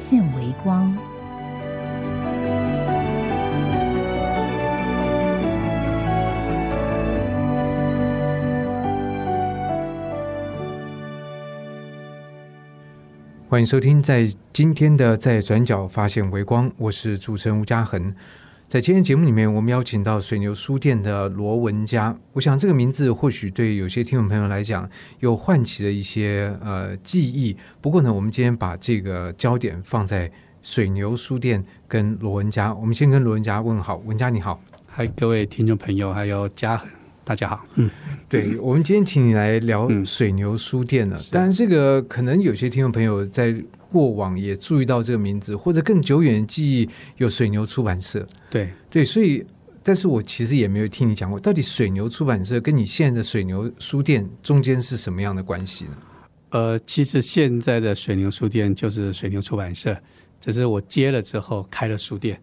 [0.00, 0.96] 现微光。
[13.46, 18.14] 欢迎收听，在今天的在转角发现微光，我是主持人吴嘉恒。
[18.70, 22.16] 在今天节目里面，我们邀请到水牛书店的罗文佳。
[22.32, 24.88] 我想这个名字或许对有些听众朋友来讲，
[25.18, 27.56] 又唤起了一些呃记忆。
[27.80, 30.30] 不过呢，我们今天把这个焦点放在
[30.62, 32.72] 水牛书店跟罗文佳。
[32.72, 34.62] 我们先跟罗文佳问好，文佳你好。
[34.86, 36.88] 嗨，各位听众朋友，还有嘉恒，
[37.24, 37.66] 大家好。
[37.74, 37.90] 嗯，
[38.28, 41.18] 对， 我们今天请你来聊水牛书店呢。
[41.32, 43.52] 当然，这个可能有些听众朋友在
[43.90, 48.26] 过往也注意到这个名字，或者更久远的记忆有水牛出版社。
[48.48, 49.44] 对对，所以，
[49.82, 55.98] 但是我其实也没有听你讲过，到底水牛出版社跟你现在的水牛书店中间是什么样的关系呢？
[56.50, 59.96] 呃，其实现在的水牛书店就是水牛出版社，
[60.40, 62.40] 只是我接了之后开了书店。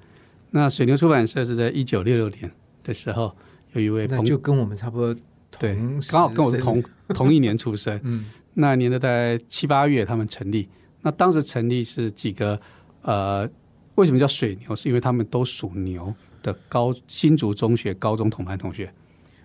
[0.52, 2.52] 那水牛出版社是在一九六六年
[2.84, 3.36] 的时候，
[3.74, 5.16] 有一位那就跟我们差不多，
[5.60, 5.76] 对，
[6.10, 8.00] 刚好跟我是同同一年出生。
[8.04, 10.70] 嗯，那年的大概七八月他们成立。
[11.08, 12.60] 那当时成立是几个
[13.02, 13.50] 呃，
[13.96, 14.76] 为什么叫水牛？
[14.76, 18.92] 是因为他们都属牛的高新竹中学高中同班同学。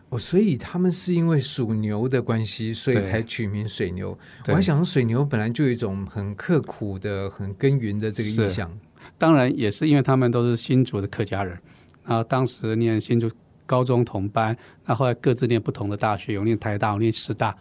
[0.08, 4.18] 哦，所以他们是因为属牛的关系，所以才取名水牛。
[4.48, 8.68] 我还想水牛本来就有一种很刻苦的、很耕耘的这个印象。
[9.16, 11.56] 当然也是因为他们都是新竹的客家人，
[12.04, 13.30] 然后当时念新竹
[13.66, 17.56] 高中同班，那后来各自念不同的大学，有念台大，有念师大。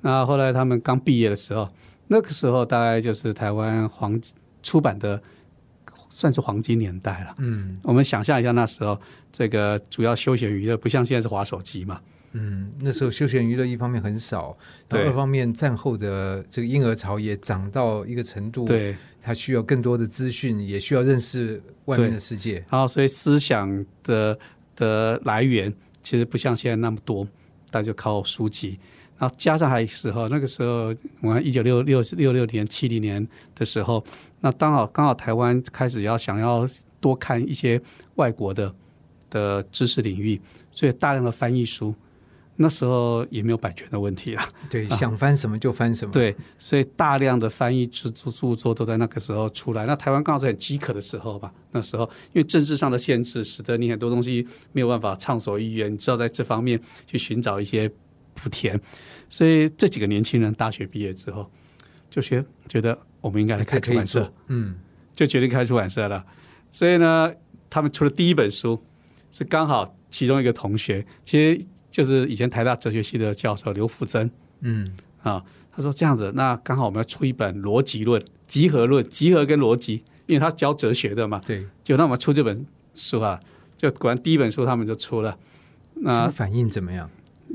[0.00, 1.70] 那后来他们刚毕业的时候，
[2.06, 4.20] 那个时候大概就是台湾黄
[4.62, 5.20] 出版的
[6.08, 7.34] 算是黄金年代了。
[7.38, 9.00] 嗯，我们想象一下那时候
[9.32, 12.00] 这个主要休闲娱乐不像现在是滑手机嘛。
[12.36, 14.56] 嗯，那时候休闲娱乐一方面很少，
[14.90, 22.54] 二方面战后的这个婴儿潮也涨到一个程度，对，他需要更多的资讯，也需要认识外面的世界。
[22.68, 24.36] 然后，所以思想的
[24.74, 25.72] 的来源
[26.02, 27.24] 其实不像现在那么多，
[27.70, 28.80] 大家就靠书籍。
[29.18, 34.04] 然后加上还时候，那个时候我看一九六六六六年、七零年的时候，
[34.40, 36.68] 那刚好刚好台湾开始要想要
[37.00, 37.80] 多看一些
[38.16, 38.74] 外国的
[39.30, 41.94] 的知识领域，所以大量的翻译书。
[42.56, 46.12] 那时候也没有版权的问题啊，对，想翻什么就翻什么。
[46.12, 49.86] 对，所以大量的翻译著著著作都在那个时候出来。
[49.86, 51.52] 那台湾刚好是很饥渴的时候吧？
[51.72, 57.90] 那时候因为政治上的限制，使得你很多东西没有办法畅所欲言，你知道在这方面去寻找一些
[58.34, 58.80] 补填。
[59.28, 61.50] 所以这几个年轻人大学毕业之后，
[62.10, 64.76] 就学觉得我们应该来开出版社，嗯，
[65.14, 66.24] 就决定开出版社了。
[66.70, 67.32] 所以呢，
[67.70, 68.82] 他们出了第一本书
[69.30, 71.64] 是刚好其中一个同学，其实。
[71.94, 74.28] 就是以前台大哲学系的教授刘富珍，
[74.62, 75.40] 嗯啊，
[75.70, 82.66] 他说这样子，那刚好我们要出一本逻辑论、集合论、集合跟逻辑，因为他教哲学的嘛，对，就那我们出这本
[82.96, 83.38] 书啊，
[83.76, 85.38] 就果然第一本书他们就出了，
[85.94, 87.08] 那反应怎么样？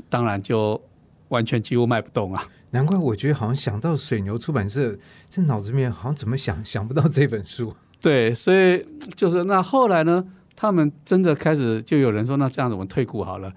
[0.08, 0.80] 当然就
[1.28, 2.46] 完全几乎卖不动啊！
[2.70, 4.96] 难怪我觉得好像想到水牛出版社，
[5.28, 7.74] 这脑子里面好像怎么想想不到这本书。
[8.00, 10.24] 对，所以就是那后来呢，
[10.56, 13.52] 他们真的开始就有人说，那这样子我们退股好了。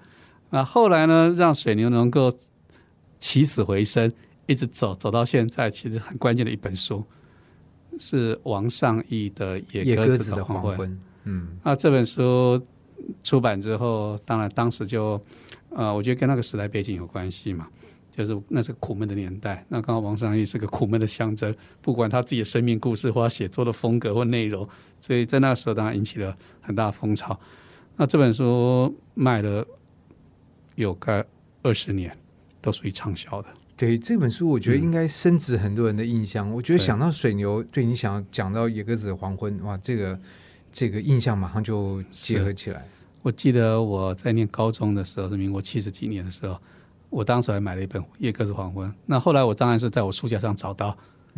[0.50, 1.34] 那后来呢？
[1.36, 2.32] 让水牛能够
[3.18, 4.12] 起死回生，
[4.46, 7.04] 一直走走到现在，其实很关键的一本书
[7.98, 10.90] 是王尚义的《野鸽子的黄昏》。
[11.24, 12.60] 嗯，那这本书
[13.24, 15.20] 出版之后，当然当时就
[15.74, 17.68] 呃，我觉得跟那个时代背景有关系嘛，
[18.10, 19.64] 就是那是苦闷的年代。
[19.68, 24.68] 那刚好王尚义是个苦闷的象征，不管他自己的生命故事或写作的风格或内容，
[25.00, 27.38] 所以在那个时候当然引起了很大的风潮。
[27.96, 29.66] 那这本书卖了。
[30.76, 31.24] 有个
[31.62, 32.18] 二十年，
[32.60, 33.48] 都属于畅销的。
[33.76, 36.50] 对这本书，我觉得应该深植很多人的印象。
[36.50, 40.18] 我觉得想到水牛，对你想要讲到野鸽子的黄昏，哇，这个
[40.72, 42.88] 这个印象马上就结合起来。
[43.24, 46.58] 我记得我在念高中的时候，是民国七十几年的时候，
[47.08, 48.86] 我当时还买了一本《野鸽子黄昏》。
[49.06, 50.94] 那后来我当然是在我书架上找到，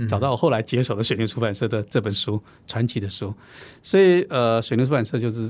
[0.09, 3.33] 找到我后来接手的水牛出版社的这本书，传奇的书。
[3.85, 5.49] 所以，呃，水牛出版社就是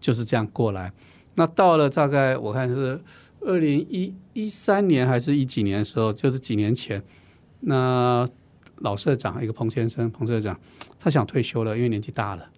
[0.00, 0.92] 就是这样过来。
[1.36, 3.00] 那到了大概我看是
[3.42, 7.00] 二零一一三年还是一几年的时候，就是几年前，
[7.60, 8.26] 那
[8.78, 10.58] 老社长，一个彭先生，彭社长，
[10.98, 12.48] 他想退休了，因为年纪大了。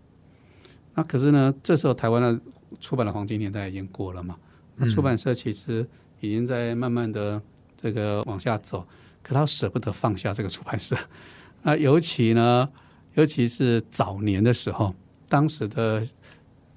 [0.95, 2.41] 那可是呢，这时候台湾的
[2.81, 4.37] 出版的黄金年代已经过了嘛，
[4.77, 5.87] 那出版社其实
[6.21, 7.41] 已经在慢慢的
[7.81, 8.87] 这个往下走，
[9.23, 10.97] 可他舍不得放下这个出版社。
[11.63, 12.69] 那尤其呢，
[13.15, 14.95] 尤其是早年的时候，
[15.29, 16.07] 当时的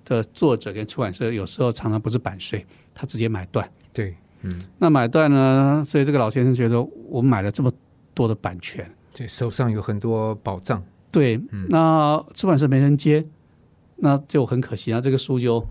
[0.04, 3.70] 的作者跟出版社有时候常常不是版税，他直接买断。
[3.94, 7.72] 对，嗯，那买断呢，所以这个老先生觉得我买了这么
[8.14, 11.40] 多的版权，对，手上有很多宝藏，对，
[11.70, 13.24] 那出版社没人接，
[13.98, 15.64] 那就很可惜啊，这个书就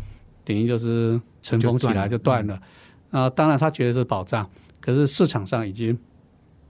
[0.44, 2.62] 等于就是尘封起来就就断断了。
[3.10, 4.48] 啊，当然他觉得是宝藏，
[4.80, 5.98] 可是市场上已经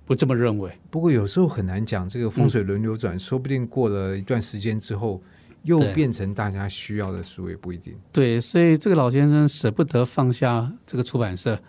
[0.07, 0.73] 不这么认为。
[0.91, 5.23] 不过有时候很难讲，这个风水轮流转，说不定过了一段时间之后，
[5.65, 7.95] 又变成大家需要的书，也不一定。
[8.11, 11.61] 对，所以这个老先生舍不得放下这个出版社，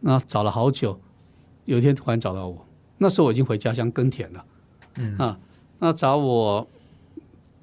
[0.00, 1.00] 那找了好久，
[1.64, 2.66] 有一天突然找到我，
[2.98, 4.44] 那时候我已经回家乡耕田了，
[4.96, 5.38] 嗯啊，
[5.78, 6.68] 那找我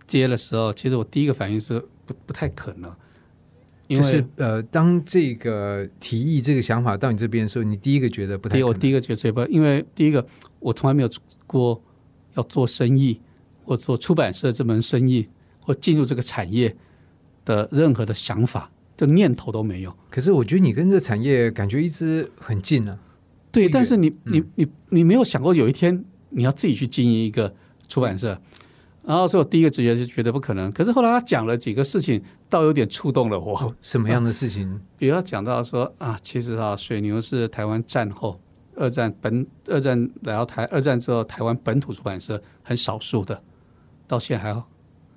[0.08, 2.96] 接的时候，其实我第一个反应是不不太可能，因
[3.88, 8.64] 就为是呃，当这个提议、这个想法到你这边的时候，你第一个觉得不太。
[8.64, 10.26] 我第一个觉得不，因为第一个
[10.60, 11.10] 我从来没有
[11.46, 11.80] 过
[12.34, 13.20] 要做生意
[13.64, 15.28] 或做出版社这门生意
[15.60, 16.76] 或进入这个产业
[17.44, 19.96] 的任何的想法，这念头都没有。
[20.10, 22.98] 可是我觉得你跟这个产业感觉一直很近啊。
[23.52, 27.54] 对，但是你远你你你没有想过有一天你要自己去经营一个
[27.88, 28.42] 出版社，
[29.06, 30.72] 然后所以我第一个直觉就觉得不可能。
[30.72, 33.58] 可是后来他讲了几个事情，倒有点触动了我。
[33.60, 34.82] 哦，什么样的事情？
[34.98, 38.40] 比如他讲到说啊，其实啊，水牛是台湾战后
[38.76, 43.42] 二战本二战来到台二战之后台湾本土出版社很少数的，
[44.08, 44.64] 到现在还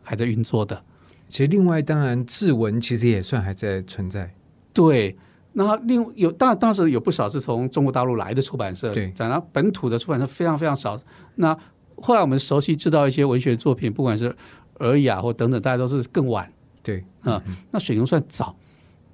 [0.02, 0.82] 还在运作的。
[1.29, 4.35] 其实另外，当然志文其实也算还在存在。
[4.73, 5.17] 对，
[5.52, 10.99] 那另有当然当时有不少是从中国大陆来的出版社，对讲到本土的出版社非常非常少。
[11.35, 11.56] 那
[12.02, 14.34] 后来我们熟悉知道一些文学作品，不管是
[14.74, 16.52] 尔雅或等等，大家都是更晚
[16.82, 17.42] 对，啊。
[17.70, 18.56] 那水牛算早，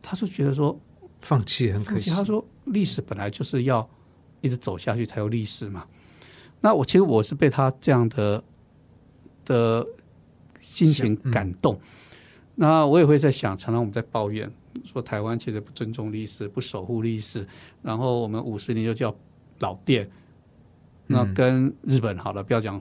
[0.02, 0.78] 他就觉得说，
[1.22, 2.10] 放弃很可惜。
[2.10, 3.88] 他说历史本来就是要
[4.40, 5.86] 一直走下去才有历史嘛。
[6.60, 8.42] 那我其实我是被他这样的
[9.44, 9.86] 的
[10.60, 11.78] 心情嗯感动。
[12.54, 14.50] 那我也会在想，常常我们在抱怨
[14.84, 17.46] 说台湾其实不尊重历史，不守护历史，
[17.82, 19.14] 然后我们五十年就叫
[19.58, 20.08] 老店。
[21.06, 22.80] 那嗯跟日本好了，不要讲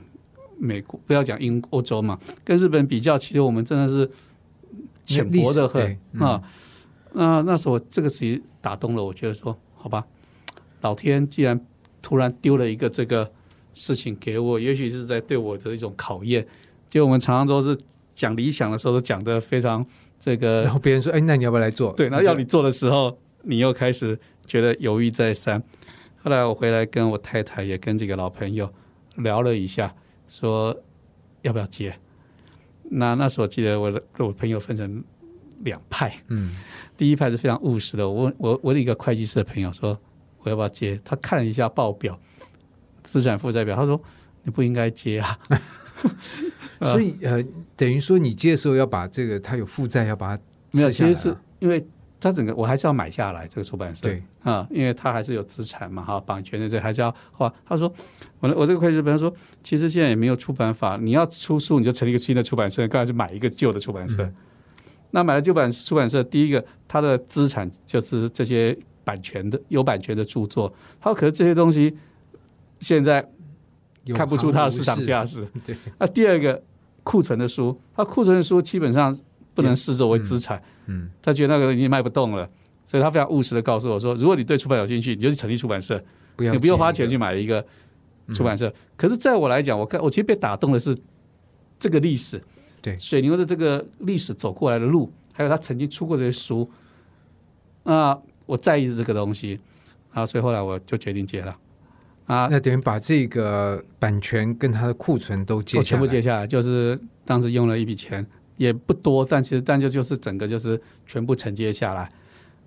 [0.57, 4.09] 美国，不要讲英欧洲嘛，跟日本比较，其实我们真的是
[5.05, 6.43] 浅薄的很嗯啊。
[7.13, 10.05] 那那时候这个其实打动了我，觉得说好吧，
[10.81, 11.59] 老天既然
[12.01, 13.31] 突然丢了一个这个
[13.73, 16.47] 事情给我，也许是在对我的一种考验。
[16.89, 17.77] 就我们常常都是
[18.13, 19.85] 讲理想的时候，都讲的非常
[20.19, 25.61] 这个然后别人说：“哎，那你要不要来做？”对，那要你做的时候，你又开始觉得犹豫再三。
[26.23, 28.71] 后来我回来跟我太太也跟几个老朋友
[29.17, 29.93] 聊了一下，
[30.27, 30.75] 说
[31.41, 31.93] 要不要接。
[32.83, 35.03] 那那时候我记得我的我朋友分成
[35.59, 36.55] 两派，嗯，
[36.95, 38.07] 第一派是非常务实的。
[38.07, 39.99] 我问我我的一个会计师的朋友说
[40.39, 42.17] 我要不要接，他看了一下报表，
[43.03, 44.01] 资产负债表，他说
[44.43, 45.37] 你不应该接啊。
[45.49, 45.61] 啊
[46.93, 47.43] 所以呃，
[47.75, 51.85] 等于说你接的时候要把这个他有负债，要把它没有，其实是啊因为
[52.23, 57.53] 他整个我还是要买下来这个出版社，对啊，因为他还是有资产嘛，哈，版权的这还是要花。
[57.65, 57.91] 他说，
[58.39, 64.23] 我的我这个会计师朋友说，其实现在也没有出版法，你要出书你就成立一个新的出版社，刚才是买一个旧的出版社。
[64.23, 64.33] 嗯
[65.15, 71.95] 那买了旧版出版社，第一个它的资产就是这些版权的有版权的著作，他说可是这些东西
[72.79, 73.23] 现在
[74.15, 75.47] 看不出它的市场价值。
[75.63, 76.59] 对，那第二个
[77.03, 79.15] 库存的书，它库存的书基本上
[79.53, 80.61] 不能视作为资产。
[80.87, 82.49] 嗯，他觉得那个已经卖不动了，
[82.85, 86.03] 所以他非常务实的告诉我说，如果你对出版有兴趣，你就去成立出版社，
[86.35, 87.65] 不要你不用花钱去买一个
[88.33, 88.73] 出版社。
[88.95, 90.97] 可是，在我来讲，我看我其实被打动的是
[91.79, 92.41] 这个历史，
[92.81, 92.97] 对。
[92.97, 96.69] 水牛的这个历史走过来的路，还有他曾经出过这些书，
[97.83, 99.59] 啊，我在意这个东西。
[100.13, 101.57] 啊，所以后来我就决定接了。
[102.27, 108.23] 啊，那等于把这个版权跟它的库存都接全部接下来，就是当时用了一笔钱，
[108.57, 112.11] 也不多，但其实但就就是整个就是全部承接下来。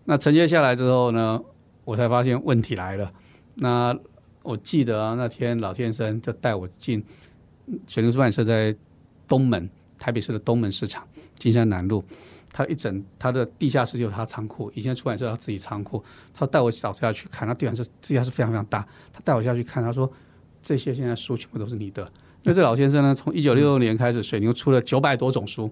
[0.05, 1.41] 那承接下来之后呢，
[1.85, 3.13] 我才发现问题来了。
[3.55, 3.97] 那
[4.43, 7.05] 我记得，那天老先生就带我进
[7.87, 8.75] 水流出版社在
[9.27, 12.05] 东门，台北市的东门市场金山南路。
[12.53, 16.03] 他一整他的地下室就有他仓库，以前出版社他自己仓库，
[16.33, 20.11] 他带我扫下去看，那地板是地下室非常非常大，他带我下去看，他说
[20.63, 22.11] 这些现在书全部都是你的，
[22.47, 25.69] 因为这老先生呢，从一九六六年开始，水牛出了九百多种书，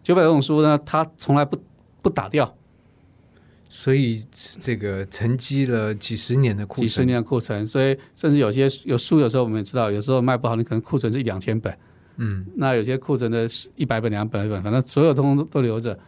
[0.00, 1.60] 九百多种书呢，他从来不
[2.02, 2.56] 不打掉，
[3.68, 4.24] 所以
[4.60, 11.76] 这个沉积了几十年的库存，几十年的库存，所以甚至有些有书，有时候我们也知道，有时候卖不好，你可能库存是一两千本，
[12.18, 15.98] 嗯，那有些库存的一百本、两百本，反正所有通通都留着。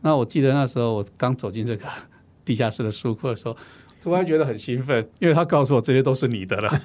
[0.00, 1.86] 那我记得那时候我刚走进这个
[2.44, 3.56] 地下室的书库的时候，
[4.00, 6.82] 突然觉得很兴奋，因为他告诉我这些都是你的了。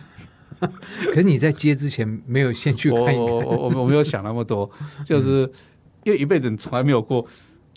[0.60, 4.70] 可是你在接之前没有先去看一我我看，我我我没有想那么多，
[5.06, 5.50] 就是
[6.04, 7.26] 因为一辈子从来没有过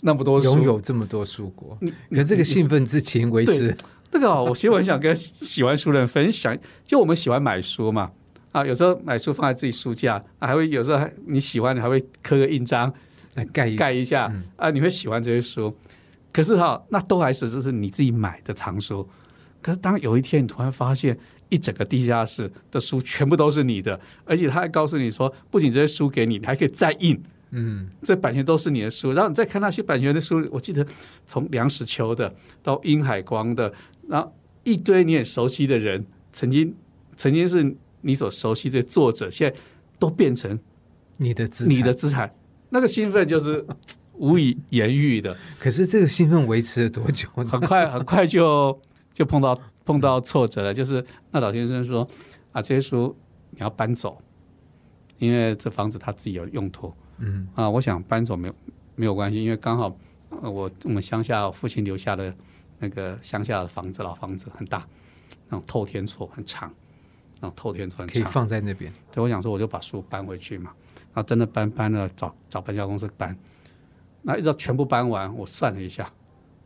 [0.01, 0.47] 那么多书。
[0.55, 1.77] 拥有这么多书过，
[2.09, 3.75] 可是这个兴奋之情维持，
[4.09, 8.11] 这个哦，我其实我很想跟喜欢书的人分享，就我们喜欢买书嘛，
[8.51, 12.91] 啊，有时候买书放在自己书架，啊、还会有时候还你喜欢，你还会刻个印章
[13.35, 14.43] 来盖一盖一下，嗯。
[14.55, 15.73] 啊，你会喜欢这些书。
[16.33, 19.07] 可是哈、那都还是就是你自己买的藏书。
[19.61, 21.17] 可是当有一天你突然发现，
[21.51, 30.87] 一整个地下室的书全部都是你的，而且他还告诉你说，不仅这些书给你，你还可以再印，嗯，这版权都是你的书，然后你再看那些版权的书，我记得
[31.27, 33.73] 从梁实秋的到殷海光的，
[34.07, 36.73] 然后一堆你很熟悉的人，曾经
[37.17, 39.57] 曾经是你所熟悉的作者，现在
[39.99, 40.57] 都变成
[41.17, 42.33] 你的资产你的，资产，
[42.69, 43.65] 那个兴奋就是
[44.13, 45.35] 无以言喻的。
[45.59, 47.45] 可是这个兴奋维持了多久呢？
[47.45, 48.79] 很快很快就
[49.13, 52.07] 就碰到碰到挫折了，就是那老先生说
[52.51, 53.15] 啊，这些书
[53.51, 54.21] 你要搬走，
[55.17, 56.93] 因为这房子他自己有用途。
[57.17, 57.47] 嗯。
[57.55, 58.55] 啊，我想搬走没有
[58.95, 59.95] 没有关系，因为刚好
[60.41, 62.33] 呃我我们乡下父亲留下的
[62.79, 64.87] 那个乡下的房子，老房子很大，
[65.49, 66.73] 那种透天厝很长，
[67.39, 68.31] 那种透天厝很可以长。
[68.31, 70.71] 放在那边，对，我想说我就把书搬回去嘛，
[71.13, 73.37] 然后真的搬搬了，找找搬家公司搬，
[74.21, 76.11] 那一直到全部搬完，我算了一下，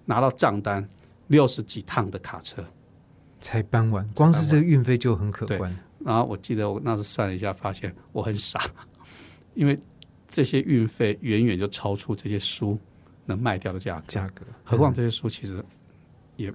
[0.06, 0.88] 拿到账单
[1.28, 2.64] 六十几趟的卡车，
[3.46, 5.74] 才搬完，光是这个运费就很可观。
[6.00, 8.60] 然后我记得我那时算了一下，发现我很傻，
[9.54, 9.80] 因为
[10.28, 12.76] 这些运费远远就超出这些书
[13.24, 15.64] 能卖掉的价格，价格，何况这些书其实
[16.38, 16.52] 也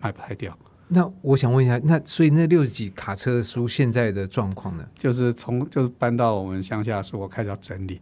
[0.00, 0.58] 卖不太掉。
[0.88, 4.84] 那我想问一下，那所以那六十几卡车的书现在的状况呢？
[4.98, 8.00] 就是从就是搬到我们乡下的时候，我开始要整理，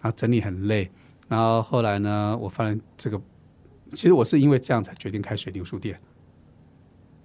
[0.00, 0.90] 然后整理很累，
[1.28, 3.20] 然后后来呢，我发现这个，
[3.90, 6.00] 其实我是因为这样才决定开水牛书店。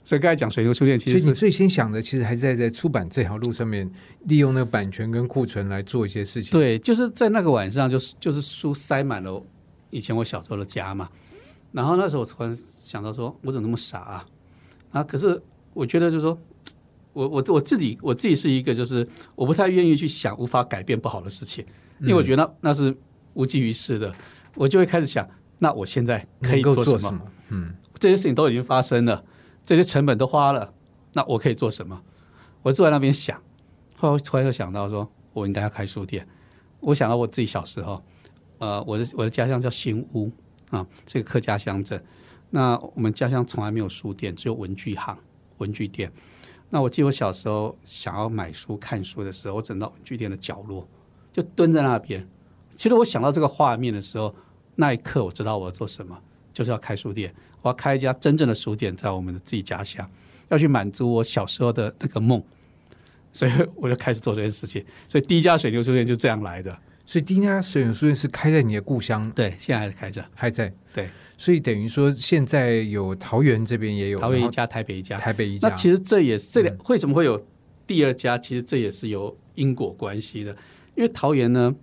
[0.03, 3.89] 所以刚才讲水牛书店，其实所以你最先想的，其实还是在在出版这条路上面，
[4.25, 9.43] 利用那个版权跟库存来做一些事情。，对，就是在那个晚上，就是就是书塞满了
[9.89, 11.07] 以前我小时候的家嘛。
[11.71, 14.25] 然后那时候我突然想到说，我怎么那么傻啊？
[14.91, 15.39] 啊，可是
[15.73, 16.35] 我觉得就是说，
[17.13, 21.63] 我我我自己我自己是一个就是我不太愿意去想无法改变不好的事情，
[21.99, 22.95] 因为我觉得那那是
[23.35, 24.11] 无济于事的，
[24.55, 25.29] 我就会开始想，
[25.59, 26.99] 那我现在可以能够做什么？
[26.99, 27.21] 做什么？
[27.49, 29.23] 嗯，这些事情都已经发生了，
[29.69, 30.73] 这些成本都花了，
[31.13, 32.01] 那我可以做什么？
[32.63, 33.39] 我坐在那边想，
[33.95, 36.27] 后来突然就想到说，我应该要开书店。
[36.79, 38.03] 我想到我自己小时候，
[38.57, 40.31] 呃，我的我的家乡叫新屋
[40.71, 42.03] 啊，这个客家乡镇。
[42.49, 45.15] 那我们家乡从来没有书店，只有文具行、
[45.59, 46.11] 文具店。
[46.71, 50.87] 那我记得我小时候想要买书、看书的时候，我走到文具店的角落，
[51.31, 52.27] 就蹲在那边。
[52.75, 54.33] 其实我想到这个画面的时候，
[54.73, 56.19] 那一刻我知道我要做什么，
[56.59, 57.33] 就是要开书店。
[57.61, 60.09] 我要开一家真正的书店，在我们的自己家乡，
[60.49, 62.43] 要去满足我小时候的那个梦，
[63.31, 64.83] 所以我就开始做这件事情。
[65.07, 66.77] 所以第一家水牛书店就这样来的。
[67.05, 70.25] 所以第一家水牛书店是开在你的故乡，对，现在还是开着。
[70.35, 70.73] 还在。
[70.93, 75.17] 对，所以等于说现在有桃园这边也有，桃园一家，台北一家。
[75.17, 75.69] 台北一家。
[75.69, 77.41] 那其实这也是这两、嗯为什么会有
[77.87, 78.37] 第二家？
[78.37, 80.51] 其实这也是有因果关系的。
[80.95, 81.73] 因为桃园呢，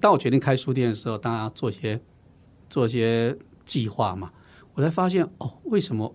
[0.00, 2.00] 当我决定开书店的时候，当然要做一些
[2.68, 4.32] 做一些计划嘛，
[4.74, 6.14] 我才发现哦，为什么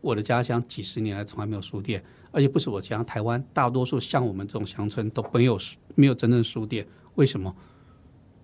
[0.00, 5.58] 我的家乡几十年来从来没有书店，而且不是我家，台湾大多数像我们这种乡村都没有
[5.94, 7.54] 没有真正书店，为什么？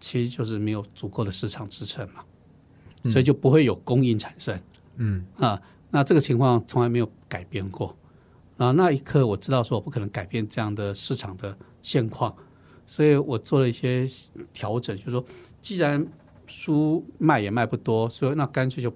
[0.00, 2.24] 其实就是没有足够的市场支撑嘛，
[3.08, 4.60] 所以就不会有供应产生。
[4.96, 7.96] 嗯，啊，那这个情况从来没有改变过。
[8.56, 12.34] 啊，那一刻我知道说我不可能改变这样的市场的现况，
[12.84, 14.06] 所以我做了一些
[14.52, 15.24] 调整，就是说，
[15.60, 16.04] 既然
[16.52, 18.94] 书卖也卖不多，所以那干脆就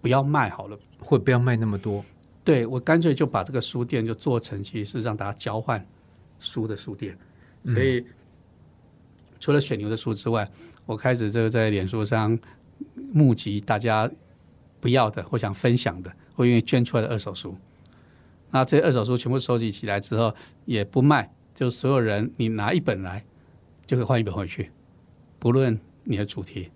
[0.00, 0.78] 不要卖好了。
[1.00, 2.04] 或不要卖那么多。
[2.42, 5.86] 对我干脆就把这个书店就做成，其实是让大家交换
[6.40, 7.16] 书的书店。
[7.64, 8.04] 所以、
[9.38, 10.50] 除了选牛的书之外，
[10.84, 12.36] 我开始这个在脸书上
[13.12, 14.10] 募集大家
[14.80, 17.56] 不要的或想分享的，或愿意捐出来的二手书。
[18.50, 20.34] 那这些二手书全部收集起来之后，
[20.64, 23.24] 也不卖，就所有人你拿一本来，
[23.86, 24.72] 就可以换一本回去，
[25.38, 26.70] 不论你的主题，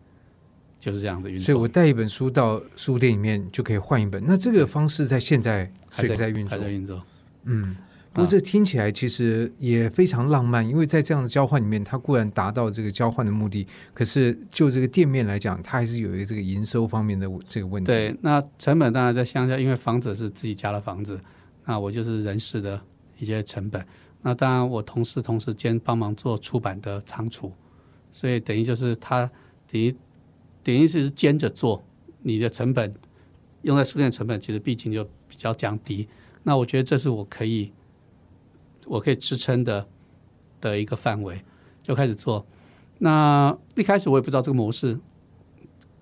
[0.78, 1.46] 就是这样的运作。
[1.46, 4.22] 所以我带一本书到书店里面就可以换一本。
[4.26, 6.62] 那这个方式在现在还在在运作还。
[6.62, 7.02] 在运作。
[7.44, 7.74] 嗯，
[8.12, 17.86] 不过这听起来其实也非常浪漫，因为在这样的交换里面，它固然达到这个交换的目的，可是就这个店面来讲，它还是有一个这个营收方面的这个问题。
[17.86, 21.18] 对，那成本当然在乡下，因为房子是自己家的房子，
[21.64, 22.80] 那我就是人事的
[23.18, 23.84] 一些成本。
[24.20, 27.52] 那当然，我同事同时兼帮忙做出版的仓储，
[28.12, 29.28] 所以等于就是他
[29.70, 29.92] 等于
[30.62, 31.82] 等于是兼着做，
[32.20, 32.94] 你的成本
[33.62, 36.06] 用在书店成本其实毕竟就比较降低。
[36.44, 37.72] 那我觉得这是我可以
[38.86, 39.86] 我可以支撑的
[40.60, 41.42] 的一个范围，
[41.82, 42.46] 就开始做。
[42.98, 44.98] 那一开始我也不知道这个模式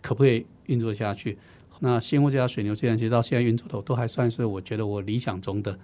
[0.03, 1.39] 可不可以运作下去。
[1.79, 5.79] 那新屋这家水牛书店其实到现在运作的都还算是我觉得我理想中的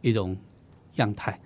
[0.00, 0.34] 一种
[0.94, 1.38] 样态。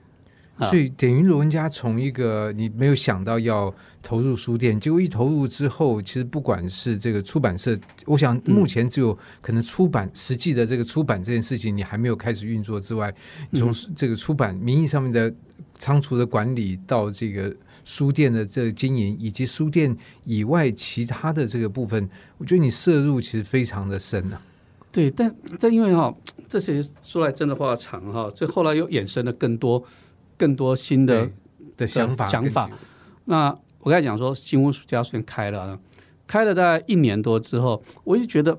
[0.59, 7.77] 所以等于罗文家从一个你没有想到要投入书店，结果一投入之后，其实不管是这个出版社，
[8.07, 13.15] 我想目前只有可能出版实际的这个出版这件事情你还没有开始运作之外，
[13.53, 15.33] 从这个出版名义上面的
[15.75, 17.55] 仓储的管理到这个
[17.85, 24.41] 书店的这个经营，以及书店以外其他的这个部分，我觉得你摄入其实非常的深啊。
[24.93, 26.13] 对，但但因为哈、
[26.49, 29.85] 这些说来真的话长哈、这后来又衍生了更多
[30.37, 31.31] 更多新的
[31.77, 32.67] 的想法想法。
[32.67, 32.77] 跟
[33.27, 35.79] 那我刚才讲说新屋家书店开了，
[36.27, 38.59] 开了大概一年多之后，我就觉得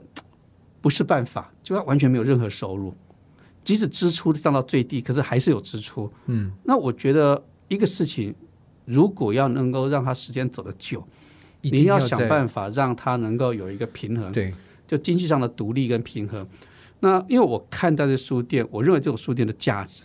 [0.82, 2.94] 不是办法，就它完全没有任何收入，
[3.64, 6.12] 即使支出降到最低，可是还是有支出。
[6.26, 8.34] 嗯，那我觉得一个事情，
[8.86, 11.08] 如果要能够让它时间走得久，
[11.62, 14.54] 一你要想办法让它能够有一个平衡，对
[14.88, 16.46] 就经济上的独立跟平衡。
[17.00, 20.04] 那因为我看待这书店，我认为这种书店的价值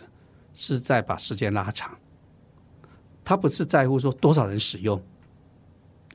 [0.53, 1.97] 是在把时间拉长，
[3.27, 5.03] 它不是在乎说多少人使用，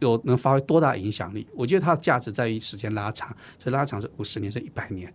[0.00, 1.46] 有能发挥多大影响力。
[1.54, 5.12] 我觉得它的价值在于时间拉长，所以拉长是五十年，是一百年，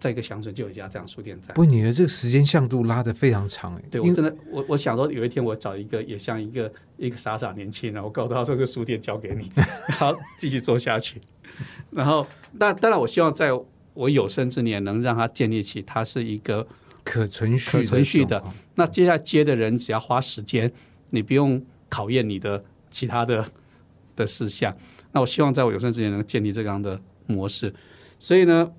[0.00, 1.62] 在一个乡村就有一家这样的书店在不。
[1.62, 9.48] 过你的这个时间向度拉得非常长哎，对我真的，我我想说有一天我找一个也像一个一个傻傻年轻人，我告诉他说这个书店交给你，
[9.88, 11.20] 然后继续做下去。
[11.90, 13.50] 然后，那当然我希望在
[13.94, 16.66] 我有生之年能让他建立起它是一个
[17.04, 18.42] 可存续可存续的
[18.74, 20.70] 那接下来接的人只要花时间，
[21.10, 23.50] 你不用考验你的其他的
[24.14, 24.76] 的事项。
[25.12, 27.72] 那我希望在我有生之年能建立这样的模式。
[28.18, 28.72] 所以呢，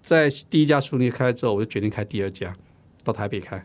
[0.00, 2.54] 在第一家书店开之后，我就决定开第二家，
[3.02, 3.64] 到台北开。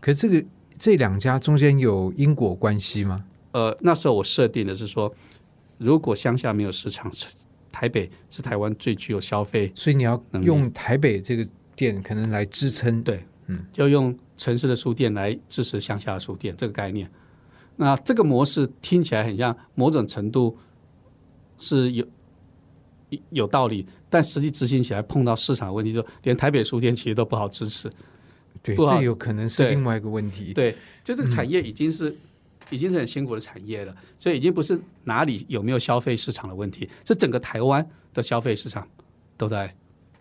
[0.00, 0.44] 可这个
[0.78, 3.24] 这两家中间有因果关系吗？
[3.52, 5.12] 呃，那时候我设定的是说，
[5.78, 7.10] 如果乡下没有市场，
[7.72, 13.02] 台北是台湾最具有消费，所以你要用台北这个店可能来支撑。
[13.02, 17.10] 对，嗯，就用城市的书店来支持乡下的书店这个概念。
[17.76, 20.56] 那这个模式听起来很像某种程度
[21.58, 22.06] 是有
[23.30, 27.90] 有道理，但实际执行起来碰到市场问题，就连台北书店其实都不好支持。
[28.62, 30.52] 对，这有可能是另外一个问题。
[30.52, 30.72] 对，
[31.04, 32.14] 就这个产业已经是、
[32.70, 38.86] 已经是很辛苦的产业了，所以已经不是哪里有没有消费市场的问题，是整个台湾的消费市场
[39.36, 39.72] 都在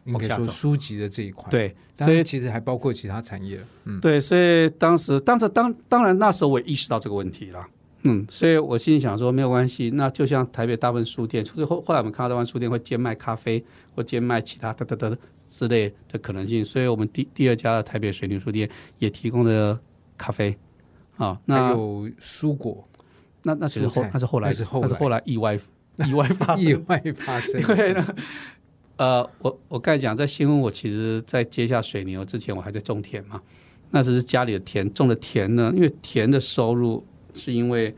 [0.08, 3.60] 应该说书籍的这一块。，对，所以其实还包括其他产业。
[3.86, 7.66] 嗯，对，所以当时，当时当当然那时候我也意识到这个问题了，
[8.04, 13.64] 嗯，所以我心里想说没有关系，那就像台北大部分书店，就是后后来我们看到大部分书店会兼卖咖啡
[13.96, 15.18] 或兼卖其他的的的
[15.48, 19.80] 之类的可能性，所以我们第第二家的台北水牛书店也提供了
[20.18, 20.58] 咖啡，
[21.18, 22.88] 啊，还那有蔬果。
[23.44, 24.88] 那那其实后那是后来那是后来。
[24.88, 25.58] 那是后来意外
[26.06, 28.16] 意外发生 意外发生因为呢的事情。
[28.98, 33.42] 呃，我我刚才讲，在新屋，我其实在接下水牛之前，我还在种田嘛。
[33.92, 37.96] 那时是家里的田，种的田呢，因为田的收入是因为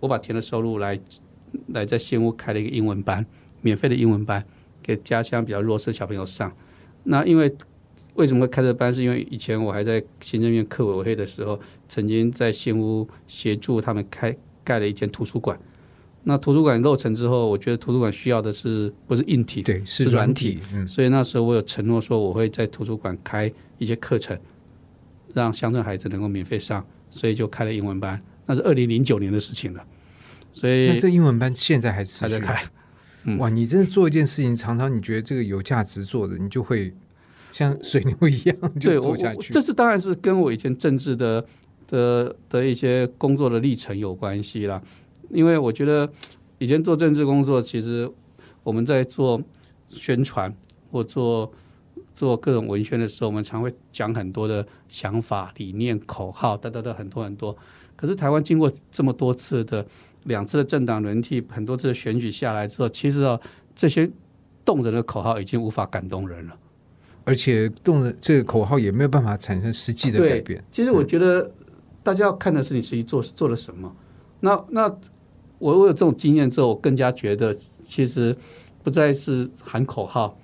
[0.00, 0.98] 我把田的收入来
[1.68, 3.24] 来在新屋开了一个英文班，
[3.60, 4.44] 免费的英文班
[4.82, 6.52] 给家乡比较弱势小朋友上。
[7.04, 7.54] 那因为
[8.14, 8.92] 为什么会开这个班？
[8.92, 15.56] 是因为以前我还在行政院客委会的时候，曾经在新屋协助他们开盖了一间图书馆。
[16.24, 20.60] 那图书馆落成之后，我觉得图书馆需要的是不是硬体，对，是是软软体。
[20.72, 24.38] 嗯，所以那时候我有承诺说，我会在图书馆开一些课程，
[25.34, 28.22] 让乡村孩子能够免费上，所以就开了英文班。
[28.46, 29.84] 那是二零零九年的事情了，
[30.52, 32.62] 所那以这英文班现在还还在开。
[33.24, 36.92] 嗯哇，你真的做一件事情，常常你觉得这个有价值做的，你就会
[37.52, 39.52] 像水牛一样对就做我下去。
[39.52, 41.44] 这是当然是跟我以前政治的
[41.88, 44.80] 的的一些工作的历程有关系啦。
[45.30, 46.10] 因为我觉得
[46.58, 48.10] 以前做政治工作，其实
[48.62, 49.42] 我们在做
[49.88, 50.54] 宣传
[50.90, 51.50] 或做
[52.14, 57.56] 做各种文宣的时候，我们常会讲很多的想法、理念、口号，等等等很多很多。
[57.96, 59.86] 可是台湾经过这么多次的
[60.24, 63.40] 两次的政党轮替，很多次的选举下来之后，其实啊，
[63.74, 64.10] 这些
[64.64, 66.56] 动人的口号已经无法感动人了。
[67.24, 70.62] 而且动了这个口号也没有办法产生实际的改变。
[70.70, 71.50] 其实我觉得
[72.02, 73.94] 大家要看的是你实际做做了什么。
[74.44, 74.88] 那那
[75.58, 78.36] 我我有这种经验之后，我更加觉得其实
[78.82, 80.36] 不再是喊口号，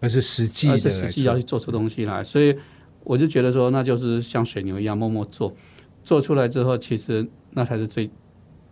[0.00, 2.24] 而是实际而是实际要去做出东西来。
[2.24, 2.56] 所以
[3.04, 5.54] 我就觉得说，那就是像水牛一样默默做，
[6.02, 8.10] 做出来之后，其实那才是最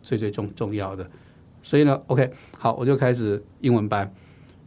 [0.02, 1.06] 最最重重要的。
[1.62, 4.10] 所以呢，OK，好，我就开始英文班。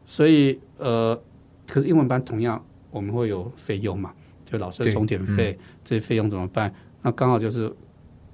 [0.05, 1.19] 所以呃，
[1.67, 4.13] 可是英文班同样我们会有费用嘛，
[4.45, 6.71] 就老师的对钟点费，这些费用怎么办？
[7.01, 7.71] 那刚好就是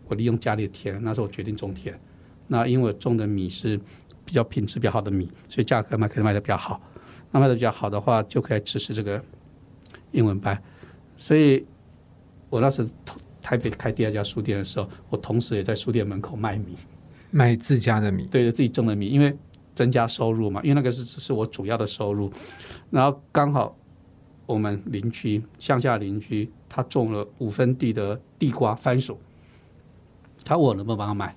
[0.08, 2.00] 我利用家里的田，那时候我决定种田。
[2.48, 3.80] 那因为我种的米是
[4.24, 6.82] 比较品质比较好的米，所以价格卖可以卖的比较好。
[7.32, 9.22] 那卖的比较好的话，就可以支持这个
[10.12, 10.62] 英文班。
[11.18, 11.66] 所以
[12.50, 12.88] 我那时
[13.42, 16.76] 台北开第二家书店的时候，我同时也在书店门口卖米，
[17.32, 19.36] 卖自家的米，对着自己种的米，因为
[19.74, 22.32] 增加收入嘛，因为那个是是我主要的收入。
[22.90, 23.76] 然后刚好
[24.46, 29.20] 我们邻居乡下邻居他种了五分地的地瓜、番薯，
[30.46, 31.36] 他问我能不能帮他卖。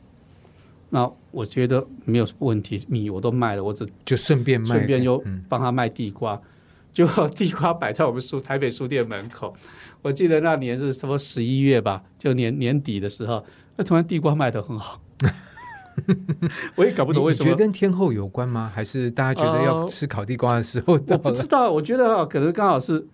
[0.90, 6.40] 那我觉得没有问题，米我都卖了，我只就顺便卖，顺便就嗯帮他卖地瓜，
[6.94, 9.55] 结果地瓜摆在我们书台北书店门口。
[10.01, 13.44] 我记得那年是差不多十一月吧，就年年底的时候，
[13.77, 15.01] 那突然地瓜卖的很好，
[16.77, 17.57] 我也搞不懂为什么觉得。
[17.57, 18.71] 跟天后有关吗？
[18.75, 20.94] 还是大家觉得要呃吃烤地瓜的时候？
[20.94, 23.07] 我不知道，我觉得啊，可能刚好是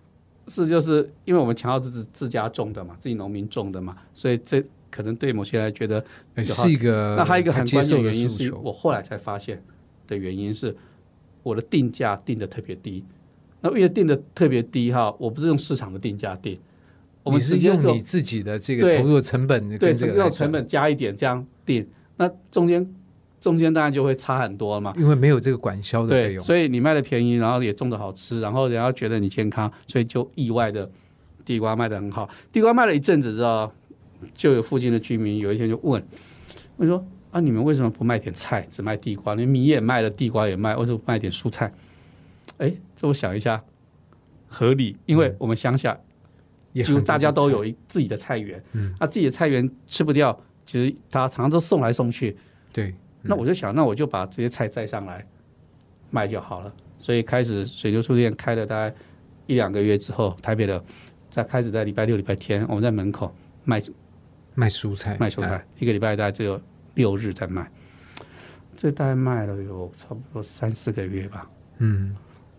[0.46, 4.62] 是就是因为我们强调是自自家种的嘛，自己农民种的嘛，所以这
[4.94, 6.04] 可能对某些人来觉得
[6.36, 9.60] 是一个那还有一个很关键的的原因是我后来才发现
[10.06, 10.76] 的原因是
[11.42, 13.04] 我的定价定的特别低。
[13.60, 16.56] 那为了定的特别低哈，我不是用市场的定价定，
[17.24, 21.84] 我们是直接用用你自己的这个投入成本对跟这个成，本加一点这样定，
[22.16, 22.94] 那中间
[23.40, 24.92] 中间当然就会差很多嘛。
[24.96, 26.44] 因为没有这个管销的费对，用。
[26.44, 30.88] 所以你卖的便宜，然后也种的好吃，然后人家觉得你健康，所以就意外的
[31.44, 32.28] 地瓜卖的很好。
[32.52, 33.72] 地瓜卖了一阵子之后，
[34.34, 36.02] 就有附近的居民有一天就问，
[36.76, 39.34] 我说啊，你们为什么不卖点菜，只卖地瓜？
[39.34, 41.72] 你米也卖了，地瓜也卖，为什么不卖点蔬菜？
[42.58, 43.62] 哎，这我想一下，
[44.46, 45.98] 合理，因为我们乡下
[46.72, 52.36] 几乎大家都有一自己的菜园，嗯啊，自己的菜园吃不掉，其实他常常都送来送去，
[52.72, 55.26] 对，那我就想，那我就把这些菜摘上来
[56.10, 56.72] 卖就好了。
[56.98, 58.94] 所以开始水牛书店开了大概
[59.46, 60.82] 一两个月之后，台北的
[61.28, 63.34] 在开始在礼拜六、礼拜天，我们在门口
[63.64, 63.82] 卖
[64.54, 66.60] 卖蔬菜，卖蔬菜，哎一个礼拜大概只有
[66.94, 67.70] 六日在卖。
[68.76, 72.14] 这大概卖了有差不多三四个月吧，嗯，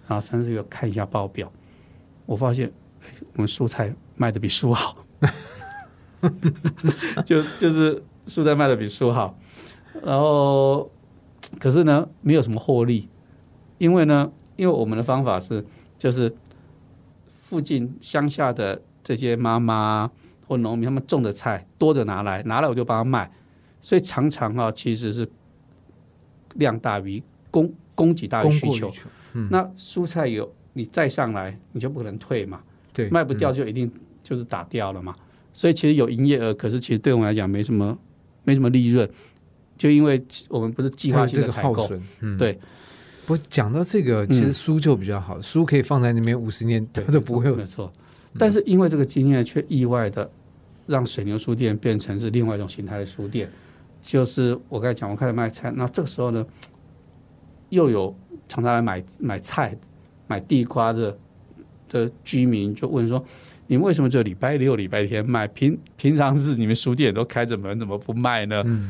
[0.07, 1.51] 然后三四个月看一下报表，
[2.25, 5.05] 我发现，哎，我们蔬菜卖的比书好，
[7.25, 9.37] 就就是蔬菜卖的比书好，
[10.03, 10.89] 然后
[11.59, 13.09] 可是呢，没有什么获利，
[13.77, 15.65] 因为呢，因为我们的方法是，
[15.99, 16.33] 就是
[17.43, 20.09] 附近乡下的这些妈妈
[20.47, 23.29] 或农民，他们种的菜多的拿来，拿来我就帮他卖，
[23.81, 25.27] 所以常常啊，其实是
[26.55, 28.91] 量大于供供给大于需求
[29.49, 32.61] 那蔬菜有你再上来，你就不可能退嘛，
[32.93, 33.89] 对，卖不掉就一定
[34.23, 35.15] 就是打掉了嘛。
[35.53, 37.97] 所以其实有营业额，可是其实对我们来讲没什么
[38.43, 39.09] 没什么利润，
[39.77, 42.59] 就因为我们不是计划性的采购，嗯，对。
[43.25, 47.91] 不讲到这个，其实书就比较好，书可以放在那边五十年，它对，都不会有没错。
[48.37, 50.29] 但是因为这个经验，却意外的
[50.85, 53.49] 让水牛书店变成是另外一种形态的书店。
[54.01, 56.45] 就是我刚才讲，我开始卖菜，那这个时候呢，
[57.69, 58.15] 又有
[58.47, 59.75] 常常来买买菜、
[60.27, 61.17] 买地瓜的
[61.89, 63.23] 的居民就问说
[63.67, 65.47] ：“你们为什么只有礼拜六、礼拜天卖？
[65.47, 68.89] 平平常日你们书店都开着门，怎么不卖呢？”嗯，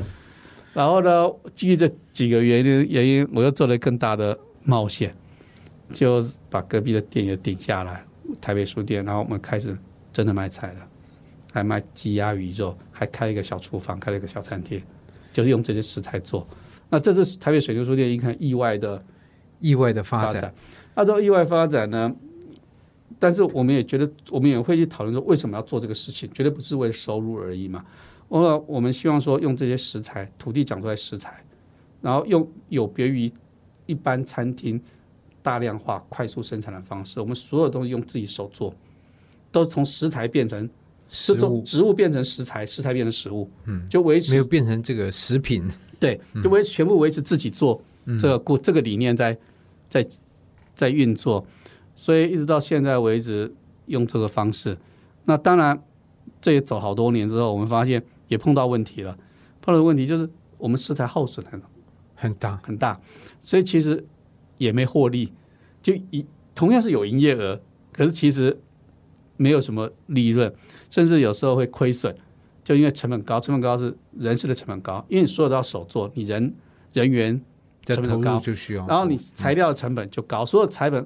[0.73, 5.15] 然后呢，基于这几个原因原因，我又做了更大的冒险，
[5.91, 8.04] 就把隔壁的店也顶下来，
[8.41, 9.77] 台北书店，然后我们开始
[10.11, 10.87] 真的卖菜了，
[11.51, 14.81] 还卖鸡鸭鱼肉，还开了一个小厨房，开了一个小餐厅，
[15.31, 16.45] 就是用这些食材做。
[16.89, 19.03] 那这是台北水牛书店一个很意外的
[19.59, 20.53] 意外的发展，发展。
[20.95, 22.13] 按照意外发展呢，
[23.19, 26.29] 但是我们也觉得，我们也会去讨论说，为什么要做这个事情？
[26.31, 27.83] 绝对不是为了收入而已嘛。
[28.27, 31.43] 我我们希望说，用这些食材，土地长出来食材，
[32.01, 33.31] 然后用有别于
[33.85, 34.81] 一般餐厅
[35.45, 38.73] 大量化、快速生产的方式，我们所有东西用自己手做，
[39.51, 40.67] 都是从食材变成
[41.07, 41.61] 食物。
[41.61, 45.63] 植物变成食材，食材变成食物，嗯，就维持没有变成这个食品，
[45.99, 49.37] 对，就维全部维持自己做嗯这个过、这个理念在
[49.87, 50.03] 在
[50.73, 51.45] 在运作，
[51.95, 53.53] 所以一直到现在为止
[53.85, 54.75] 用这个方式。
[55.25, 55.79] 那当然，
[56.41, 59.15] 这也走好多年之后，我们发现也碰到问题了。
[59.61, 60.27] 碰到的问题就是
[60.57, 61.61] 我们食材耗损很
[62.15, 62.99] 很大，很大，
[63.41, 64.03] 所以其实
[64.57, 65.31] 也没获利，
[65.81, 68.57] 就一同样是有营业额，可是其实
[69.37, 70.53] 没有什么利润，
[70.89, 72.15] 甚至有时候会亏损，
[72.63, 76.53] 就因为成本高，成本高是人事的成本高，因为你所有都要手做，你人
[76.93, 77.41] 人员
[77.83, 81.05] 成本高，就需要，然后你材料的成本就高，所有成本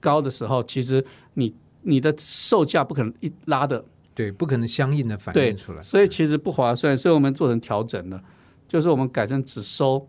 [0.00, 8.22] 高的时候，其实你你的售价不可能一拉的对不可能相应的反对映出来，所以其实不划算，所以我们做成调整了，
[8.68, 10.06] 就是我们改成只收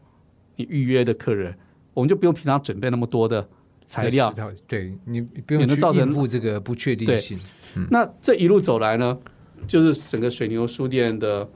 [0.58, 1.58] 你预约的客人，
[1.96, 3.48] 我们就不用平常准备那么多的
[3.88, 4.32] 材料
[4.68, 7.40] 对你不用造成应付这个不确定对性。
[7.90, 9.18] 那这一路走来呢，
[9.68, 11.50] 就是整个水牛书店的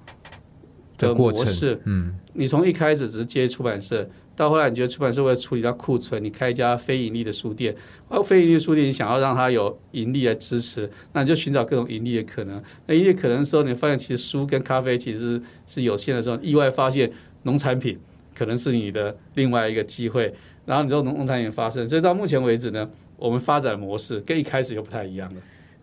[0.98, 1.80] 的模式。
[1.86, 7.76] 嗯，你从一开始只是接出版社，到后来你觉得出版社为了处理到库存，你开一家非盈利的书店，
[8.10, 12.62] 而非盈利的书店你想要让它有盈利来支持，那你就寻找各种盈利的可能。
[12.86, 17.12] 那盈利可能的时候，你发现其实书跟咖啡其实是是有限的时候，意外发现
[17.44, 17.98] 农产品
[18.40, 20.34] 可能是你的另外一个机会，
[20.66, 25.42] 然后你这种农农产品发生，所以到目前为止呢，我们发展模式跟一开始又不太一样了。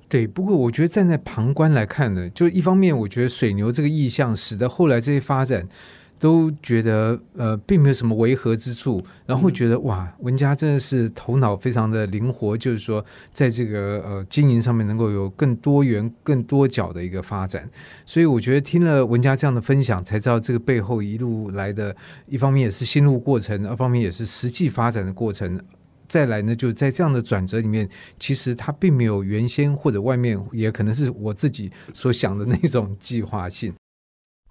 [0.09, 0.27] 对。
[0.27, 5.69] 不过我觉得站在旁观来看呢，就一方面，我觉得水牛这个意向使得后来这些发展。
[6.19, 17.69] 都觉得呃，并没有什么违和之处，然后会觉得、哇，文佳真的是头脑非常的灵活，就是说，在这个呃经营上面能够有更多元、更多角的一个发展。
[18.07, 21.95] 所以我觉得听了文佳这样的分享，才知道这个背后一路来的，
[22.27, 25.61] 一方面也是心路过程，二方面也是实际发展的过程。
[26.09, 33.75] 再来呢，就在这样的转折里面，其实它并没有原先或者外面，也可能是我自己所想的那种计划性。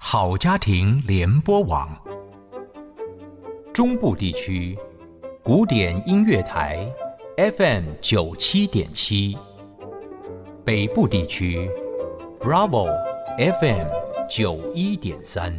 [0.08, 1.90] 好家庭联播网，
[3.74, 4.78] 中部地区
[5.42, 6.88] 古典音乐台
[7.58, 9.36] FM 九七点七，
[10.64, 11.68] 北部地区
[12.40, 12.88] Bravo
[13.60, 13.88] FM
[14.30, 15.52] 九一点三。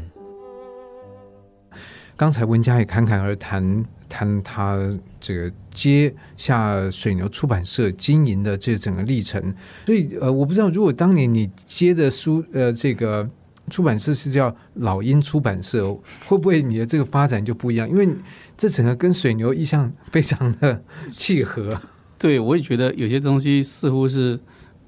[2.16, 4.78] 刚才文佳也侃侃而谈，谈他
[5.20, 9.52] 这个接下水牛出版社经营的这整个历程。
[9.86, 13.28] 所以呃，我不知道如果当年你接的书呃这个
[13.70, 15.92] 出版社是叫老鹰出版社，
[16.26, 17.88] 会不会你的这个发展就不一样？
[17.88, 18.08] 因为
[18.56, 21.80] 这整个跟水牛意向非常的契合。
[22.18, 24.38] 对，我也觉得有些东西似乎是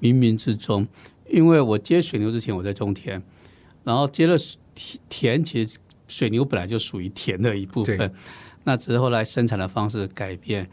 [0.01, 0.87] 冥冥之中。
[1.27, 3.21] 因为我接水牛之前，我在种田，
[3.83, 4.35] 然后接了
[4.73, 8.11] 田，田其实水牛本来就属于田的一部分，
[8.63, 10.67] 那只是后来生产的方式改变。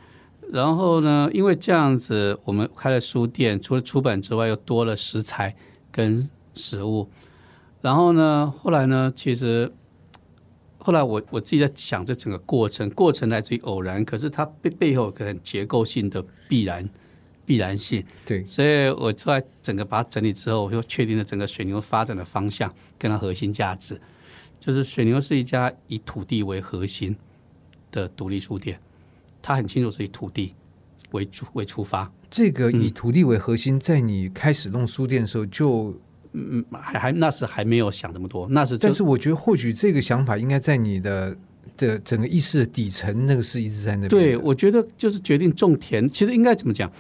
[0.50, 5.54] 然后呢，因为这样子，我们开了书店，除了出版之外，又多了食材
[5.92, 7.10] 跟食物。
[7.80, 9.72] 然后呢，后来呢，其实
[10.78, 16.88] 后来我我自己在想这整个过程，过程来自于偶然，可是它背背后有个很结构性的必然
[17.44, 18.04] 必然性。
[18.24, 24.00] 对，所以我后来整个把它整理之后，我就确定了整个水牛发展的方向跟它核心价值，
[24.58, 27.16] 就是水牛是一家以土地为核心
[27.92, 28.80] 的独立书店，
[29.40, 30.54] 它很清楚是以土地
[31.12, 35.94] 为主为出发，这个以土地为核心，在你开始弄书店的时候就，
[36.36, 41.34] 嗯，还还那时还没有想这么多，那是就但是我觉得或许这个想法应该在你的
[41.78, 44.10] 的整个意识的底层，那个是一直在那边。
[44.10, 46.92] 对，我觉得就是决定种田，其实应该怎么讲？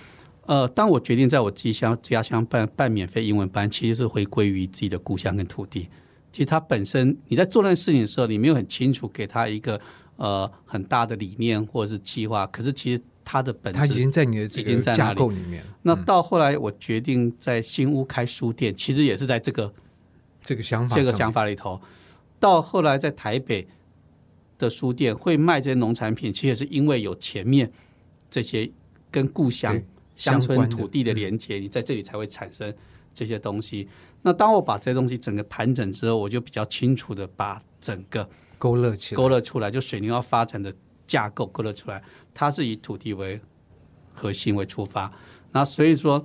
[0.46, 5.88] 呃，当我决定在我自己乡家乡办办免费英文班，其实是回归于自己的故乡跟土地。
[6.32, 9.80] 其实它本身你在做那件事情的时候，你没有很清楚给他一个
[10.16, 15.64] 呃很大的理念或者是计划，可是其实它的本质它已经在你的已经在架构里面。
[15.82, 19.74] 那到后来，我决定在新屋开书店，其实也是在这个
[20.44, 21.80] 这个想法，这个想，法里头。
[22.38, 23.66] 到后来在台北
[24.56, 27.72] 的书店会卖这些农产品，其实也是因为有前面
[28.30, 28.70] 这些
[29.10, 29.82] 跟故乡
[30.14, 32.72] 乡村土地的连接，你在这里才会产生
[33.12, 33.88] 这些东西。
[34.22, 39.16] 那当我把这些东西整个盘整之后，我就比较清楚的把整个勾勒起来。
[39.16, 40.72] 勾勒出来，就水牛要发展的
[41.06, 42.02] 架构勾勒出来，
[42.34, 43.40] 它是以土地为
[44.12, 45.12] 核心为出发。
[45.52, 46.24] 那所以说，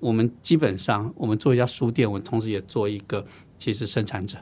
[0.00, 3.24] 我们基本上我们做一家书店，我们同时也做一个
[3.58, 4.38] 其实生产者，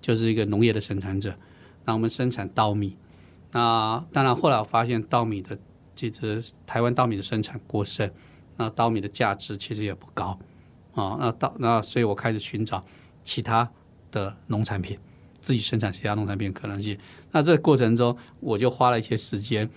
[0.00, 1.34] 就是一个农业的生产者。
[1.84, 2.96] 那我们生产稻米，
[3.52, 5.58] 那当然后来我发现稻米的
[5.96, 8.10] 其实台湾稻米的生产过剩，
[8.56, 10.38] 那稻米的价值其实也不高
[10.92, 11.16] 啊。
[11.18, 12.84] 那稻那所以我开始寻找
[13.24, 13.70] 其他
[14.10, 14.98] 的农产品。
[15.40, 16.98] 自己生产其他农产品的可能性。
[17.32, 19.68] 那这个过程中，我就花了一些时间，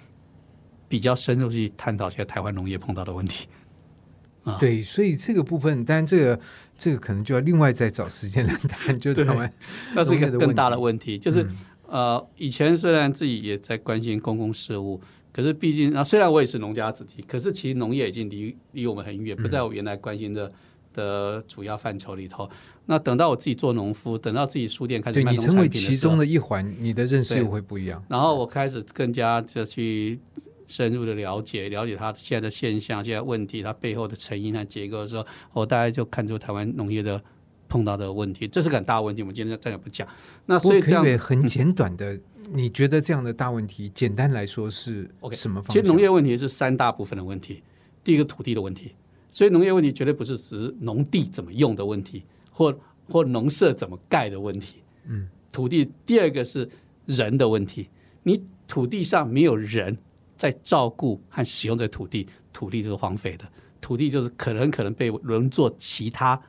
[0.87, 3.47] 比较深入去探讨现在台湾农业碰到的问题。
[4.43, 6.39] 啊对，所以这个部分，当然这个
[6.75, 9.53] 这个可能就要另外再找时间来谈，就是台湾
[9.93, 11.55] 那是一个更大的问题，就是、嗯
[11.87, 14.99] 呃，以前虽然自己也在关心公共事务，
[15.31, 20.51] 可是毕竟啊，虽然我也是农家子弟，可是其实农业已经离离我们很远，不在我原来关心的。
[20.93, 22.49] 的主要范畴里头，
[22.85, 28.03] 那等到我自己做农夫，等到自己书店开始卖农产品的时候其中的一环，你的认识对又会不一样。
[28.07, 30.19] 然后我开始更加的去
[30.67, 37.21] 深入的了解，了解它现在的现象、现在问题、它背后的成因和结构的时候，我大概就看出台湾农业的
[37.67, 39.21] 碰到的问题，这是个很大问题。
[39.21, 40.07] 我们今天暂且不讲。
[40.45, 42.19] 那所以这样以很简短的，
[42.51, 45.81] 你觉得这样的大问题，简单来说是 OK，什么方向？
[45.81, 47.63] 其实农业问题是三大部分的问题，
[48.03, 48.93] 第一个土地的问题，
[49.31, 52.77] 所以农业问题绝对不是只是农地怎么用的问题，或
[53.09, 54.83] 或农舍怎么盖的问题。
[55.05, 56.69] 嗯，土地第二个是
[57.05, 57.87] 人的问题，
[58.23, 59.97] 你土地上没有人
[60.37, 66.39] 在照顾和使用这土地，土地就是荒废的，土地就是可能可能被轮作其他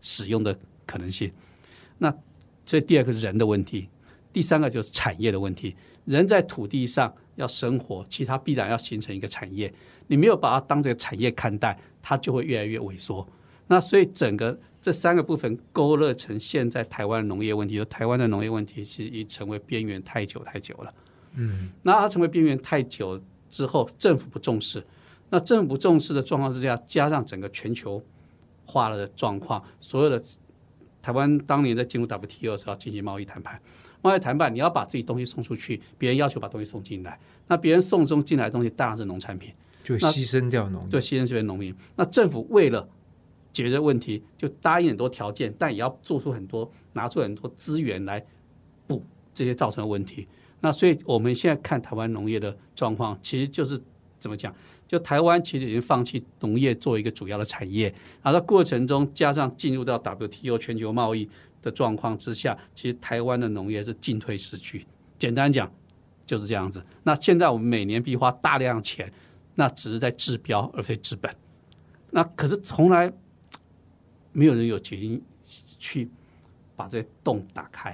[0.00, 1.30] 使用的可能性。
[1.98, 2.10] 那
[2.64, 3.88] 所以第二个是人的问题，
[4.32, 5.76] 第三个就是产业的问题。
[6.06, 9.72] 人在土地上要生活，其他必然要形成一个产业。
[10.08, 13.26] 你没有把它当这个产业看待，它就会越来越萎缩。
[13.66, 20.92] 那所以整个这三个部分勾勒成现在台湾的农业问题，就台湾的农业问题其实已成为边缘太久太久了。
[21.34, 24.84] 嗯，那它成为边缘太久之后，政府不重视，
[25.28, 28.02] 那政府不重视的状况之下，加上整个全球
[28.64, 30.20] 化了的状况，所有的
[31.00, 33.62] 台湾当年在进入 WTO 的时候要进行贸易谈判，
[34.02, 39.54] 贸易谈判你要把自己东西送出去，别人要求把东西送进来，那别人送中进来的东西当然是农产品。
[39.88, 41.74] 那就牺牲掉农民，就，牺牲这边农民。
[41.96, 42.88] 那政府为了
[43.52, 48.24] 解决问题，就答应很多条件，但也要做出很多拿出很多资源来
[48.86, 50.26] 补这些造成的问题。
[50.60, 53.80] 那所以我们现在看台湾农业的状况，其实就是
[54.18, 54.54] 怎么讲？
[54.86, 57.88] 就台湾其实已经放弃农业作为一个主要的产业，
[58.22, 61.28] 然后在过程中加上进入到 WTO 全球贸易
[61.62, 64.84] 的状况之下，其实台湾的农业是进退失据。
[65.16, 65.72] 简单讲
[66.26, 66.84] 就是这样子。
[67.04, 69.12] 那现在我们每年必花大量钱，
[69.54, 71.30] 那只是在治标而非治本。
[72.10, 73.12] 那可是从来
[74.32, 75.22] 没有人有决心
[75.78, 76.08] 去
[76.76, 77.90] 把这些洞打开，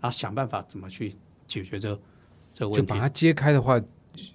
[0.00, 1.14] 然后想办法怎么去
[1.46, 2.00] 解决这个
[2.54, 3.00] 这个问题就把。
[3.00, 3.74] 它揭开的话，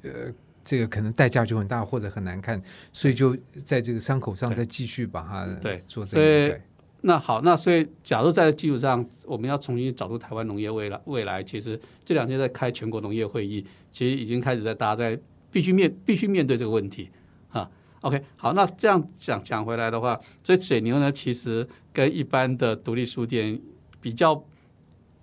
[0.01, 6.17] 呃，这个可能代价就很大或者很难看，所以就在这个伤口上再继续把它对做这
[6.49, 6.59] 个。
[7.05, 15.19] 那好，那所以假如在基础上，我们要重新找出台湾农业未来未来，其实这两天在开全国农业会议，其实已经开始在大家在
[15.53, 17.09] 必须面必须面对这个问题
[17.49, 17.69] 啊。
[18.01, 23.61] OK，好，那这样讲讲回来的话，这水牛呢，其实跟一般的独立书店
[24.01, 24.43] 比较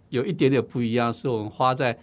[0.08, 1.98] 有一点点不一样，是我们花在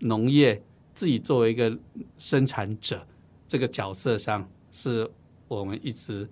[0.00, 0.62] 农业
[0.94, 1.78] 自己作为一个
[2.16, 3.06] 生产者
[3.46, 5.08] 这个角色上，是
[5.46, 6.28] 我们一直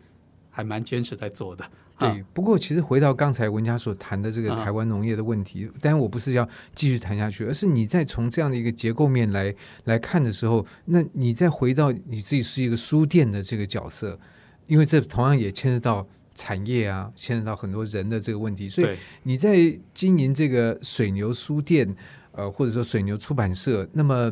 [0.50, 1.70] 还蛮坚持在做的。
[1.98, 2.12] 啊。
[2.12, 4.64] 对，不过其实回到刚才文佳所谈的这个啊。
[4.64, 14.18] 台湾农业的问题，当然我不是要继续谈下去，而是你在从这样的一个结构面来来看的时候，那你再回到你自己是一个书店的这个角色，
[14.66, 19.56] 因为这同样也牵涉到产业啊，牵涉到很多人的这个问题，所以，你在
[19.94, 21.96] 经营这个水牛书店，
[22.32, 24.30] 呃，或者说水牛出版社，那么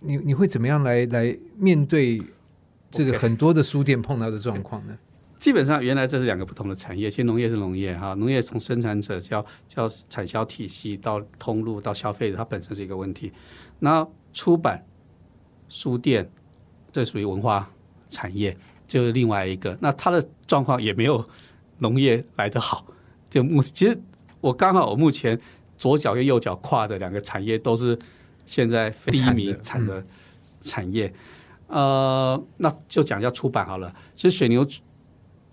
[0.00, 2.20] 你你会怎么样来来面对
[2.90, 4.98] 这个很多的书店碰到的状况呢？
[5.46, 13.32] 基本上原来这是两个不同的产业，其实农业是农业哈，农业从生产者叫叫产销体系到通路到消费者，它本身是一个问题。
[13.78, 14.04] 那
[14.34, 14.84] 出版、
[15.68, 16.28] 书店，
[16.90, 17.70] 这属于文化
[18.10, 19.78] 产业，就是另外一个。
[19.80, 21.24] 那它的状况也没有
[21.78, 22.84] 农业来得好。
[23.30, 23.96] 就目其实
[24.40, 25.40] 我刚好我目前
[25.78, 27.96] 左脚跟右脚跨的两个产业都是
[28.46, 30.04] 现在第一名产的
[30.60, 31.14] 产业。
[31.68, 33.94] 呃，那就讲一下出版好了。
[34.16, 34.66] 其实水牛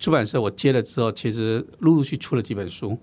[0.04, 2.98] 出版社我接了之后，其实陆陆续出了几本书，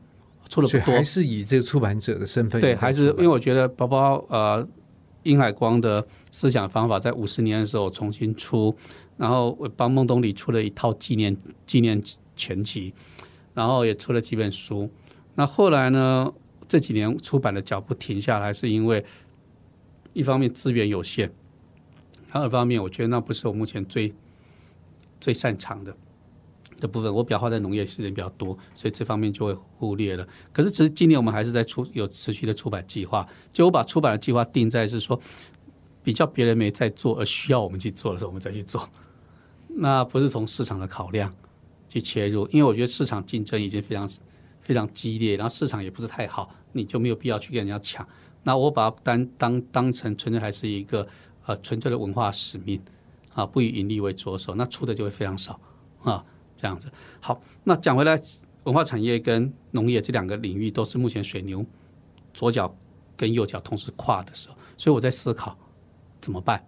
[0.47, 4.67] 出了不多还，是以这个出版者的身份对，还是因为我觉得包包呃
[5.23, 8.75] 殷海光的思想方法在五十年的时候重新出，
[9.17, 11.35] 然后我帮孟东里出了一套纪念
[11.65, 11.99] 纪念
[12.35, 12.93] 全集，
[13.55, 14.87] 然后也出了几本书。
[15.33, 16.31] 那后来呢，
[16.67, 19.03] 这几年出版的脚步停下来，是因为
[20.13, 21.31] 一方面资源有限，
[22.31, 24.13] 然后二方面我觉得那不是我目前最
[25.19, 25.97] 最擅长的。
[26.82, 30.28] 的部分，我比较花在农业时间比较多，所以这方面就会忽略了。
[30.52, 33.26] 可是，其实今年我们还是在出有持续的出版计划。
[33.54, 35.17] 就我把出版的计划定在是说，
[36.04, 38.89] 比较别人没在做而需要我们去做的时候，我们再去做。
[39.70, 41.34] 那不是从市场的考量
[41.88, 44.10] 去切入，因为我觉得市场竞争已经非常
[44.60, 48.06] 非常激烈，然后市场也不是太好，你就没有必要去跟人家抢。
[48.44, 51.08] 那我把它当当当成纯粹还是一个
[51.46, 52.82] 呃纯粹的文化使命
[53.34, 55.60] 啊，不以盈利为着手，那出的就会非常少
[56.04, 56.25] 啊。
[56.62, 56.91] 这样子。
[57.19, 58.21] 好，那讲回来，
[58.65, 61.65] 文化产业跟农业这两个领域都是目前水牛
[62.33, 62.75] 左脚
[63.17, 65.57] 跟右脚同时跨的时候，所以我在思考
[66.21, 66.63] 怎么办。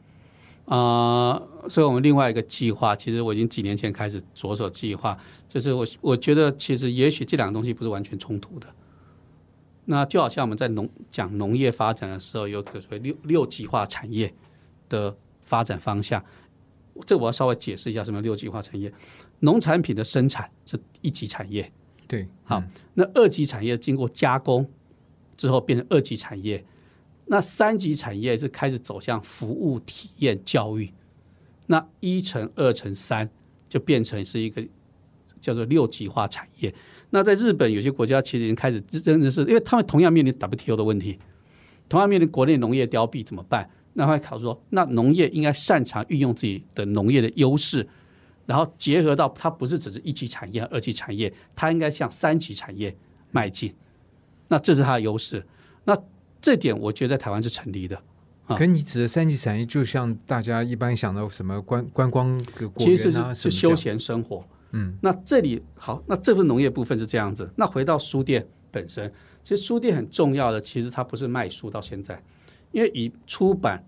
[0.65, 8.67] 啊、所以我们另外一个计划，其实我已经几年前开始着手计划，就是我我觉得其实也许这两个东西不是完全冲突的。
[9.85, 14.33] 那就好像我们在农讲农业发展的时候，有个所谓六六极化产业
[14.87, 16.23] 的发展方向。
[17.05, 18.93] 这我要稍微解释一下什么六级化产业。
[19.43, 21.69] 农产品的生产是一级产业，
[22.07, 24.65] 对，好嗯，那二级产业经过加工
[25.35, 26.63] 之后变成二级产业，
[27.25, 30.91] 那三级产业是开始走向服务、体验、教育，
[31.67, 33.29] 那一乘二乘三
[33.67, 34.65] 就变成是一个
[35.41, 36.73] 叫做六级化产业。
[37.09, 41.19] 那在日本有些国家其实已经开始真的是，因为他们同样面临 WTO 的问题，
[41.89, 43.69] 同样面临国内农业凋敝怎么办？
[43.93, 47.87] 那会考虑说，那农业应该擅长运用自己的农业的优势，
[48.45, 52.95] 然后结合到它不是只是一级产业、二级产业，它应该向三级产业
[53.31, 53.73] 迈进。
[54.47, 55.45] 那这是它的优势。
[55.85, 55.97] 那
[56.41, 58.01] 这点我觉得在台湾是成立的。
[58.45, 62.37] 啊可你指的三级产业，就像大家一般想到什么观观光
[62.77, 64.45] 其实是是休闲生活。
[64.71, 67.49] 嗯，那这里好，那这份农业部分是这样子。
[67.55, 69.09] 那回到书店本身，
[69.43, 72.21] 其实书店很重要的，其实它不是卖书到现在，
[72.73, 73.85] 因为以出版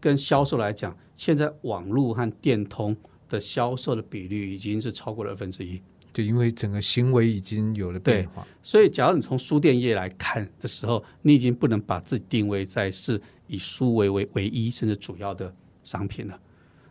[0.00, 2.96] 跟销售来讲，现在网络和电通
[3.34, 5.82] 的销售的比率已经是超过了二分之一。
[6.12, 16.38] 对，因为整个行为已经有了变化，所以，假如你从书店业来看的时候，你已经不能把自己定位在是以书为为唯一甚至主要的商品了。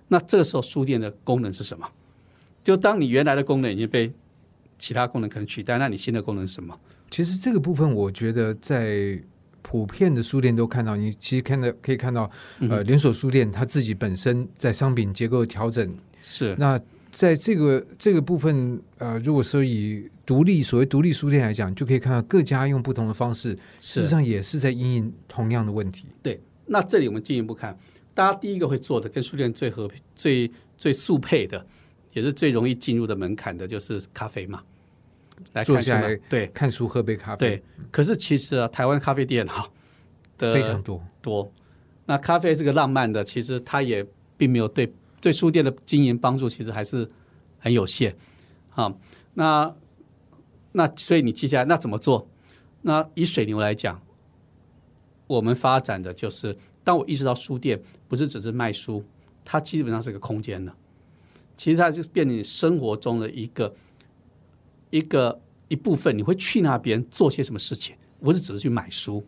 [0.09, 1.89] 那这个时候，书店的功能是什么？
[2.65, 4.11] 就当你原来的功能已经被
[4.77, 6.77] 其他功能可能取代，那你新的功能是什么？
[7.09, 9.17] 其实这个部分，我觉得在
[9.61, 12.29] 普遍的书店都看到，你其实看到可以看到，
[12.59, 15.89] 呃，连锁书店它自己本身在商品结构调整。
[16.23, 16.79] 是那
[17.11, 26.07] 在这个这个部分，呃，如果说以独立所谓独立书店来讲，就可以看到各家用不同的方式，事实上也是在因应同样的问题。
[26.23, 26.41] 对。
[26.65, 27.77] 那这里我们进一步看，
[28.13, 31.63] 大家第一个会做的，跟书店最合最最速配的，
[32.13, 34.63] 也是最容易进入的门槛的，就是咖啡嘛。
[35.51, 39.69] 来坐下来对看书喝杯咖啡，对，可是其实啊，台湾咖啡店哈
[40.37, 41.03] 的非常多。
[41.21, 41.51] 多。
[42.05, 44.05] 那咖啡这个浪漫的，其实它也
[44.37, 44.91] 并没有对
[45.23, 47.09] 对书店的经营帮助，其实还是
[47.57, 48.13] 很有限。
[48.71, 48.93] 啊，
[49.35, 49.73] 那
[50.73, 52.27] 那所以你接下来那怎么做？
[52.81, 54.03] 那以水牛来讲，
[55.27, 59.05] 我们发展的就是，当我意识到书店不是只是卖书，
[59.45, 60.75] 它基本上是个空间了。
[61.55, 63.73] 其实它就是变你生活中的一个
[64.89, 69.25] 一个一部分，你会去那边做些什么事情，不是只是去买书。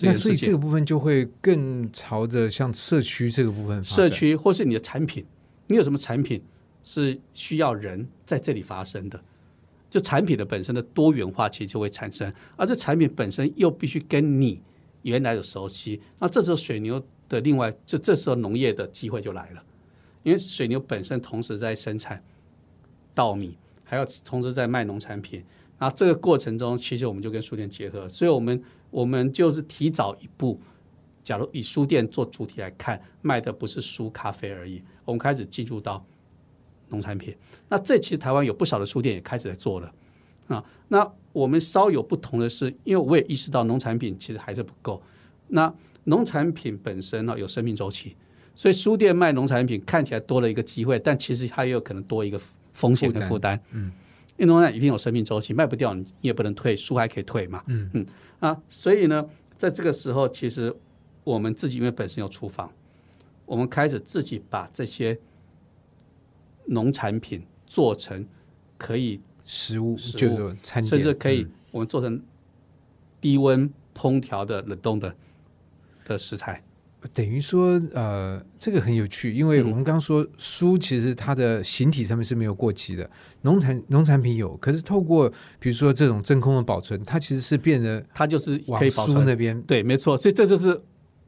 [0.00, 4.08] 这那所以这个部分就会更朝着像社区这个部分社。
[4.08, 5.26] 区或是你的产品，
[5.66, 6.42] 你有什么产品
[6.82, 9.20] 是需要人在这里发生的？
[9.90, 14.62] 就产品的本身的多元化，其实就会产生，而这产品本身又必须跟你
[15.02, 16.00] 原来的熟悉。
[16.18, 19.62] 那这时候水牛的另外，就这时候农业的机会就来了，
[20.22, 22.22] 因为水牛本身同时在生产
[23.12, 25.44] 稻米，还要同时在卖农产品。
[25.78, 30.60] 然后这个过程中，其实我们就跟书店结合，所以我们我们就是提早一步。
[31.22, 36.04] 假如以书店做主体来看，卖的不是书、咖啡而已，我们开始进入到
[36.88, 37.36] 农产品。
[37.68, 39.92] 那这其实台湾有不少的书店也开始在做了
[40.48, 40.64] 啊。
[40.88, 45.00] 那我们稍有不同的是，因为我也意识到农产品其实还是不够。
[45.48, 45.72] 那
[46.04, 48.16] 农产品本身呢有生命周期，
[48.54, 52.40] 所以书店卖农产品看起来多了一个机会，但其实它也有可能多一个
[52.72, 53.60] 风险跟负担。
[53.72, 53.92] 嗯，
[54.38, 57.62] 因为农产品一定有生命周期，卖不掉你也不能退，书还可以退嘛。
[57.66, 58.06] 嗯嗯
[58.40, 60.74] 啊，所以呢，在这个时候，其实
[61.24, 62.72] 我们自己因为本身有厨房，
[63.46, 65.18] 我们开始自己把这些
[66.66, 68.26] 农产品做成
[68.78, 72.22] 可以食物食物甚至可以嗯我们做成
[73.20, 75.14] 低温烹调的冷冻的
[76.04, 76.62] 的食材。
[77.14, 79.70] 等于说，呃，这个很有趣，因为嗯。
[79.70, 83.08] 我们刚刚说书其实它的形体上面是没有过期的，
[83.42, 85.28] 农产农产品有，可是透过
[85.58, 89.18] 比如说这种真空的保存，它其实是变得它就是可以保存。
[89.18, 89.60] 书那边。
[89.62, 90.78] 对，没错，所以这就是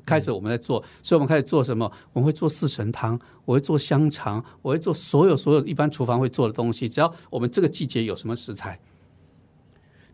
[0.04, 1.90] 开始我们在做，所以我们开始做什么？
[2.12, 8.78] 我们会做四神汤，我会做香肠，我会做所有所有一般厨房会做的东西，只要我们这个季节有什么食材，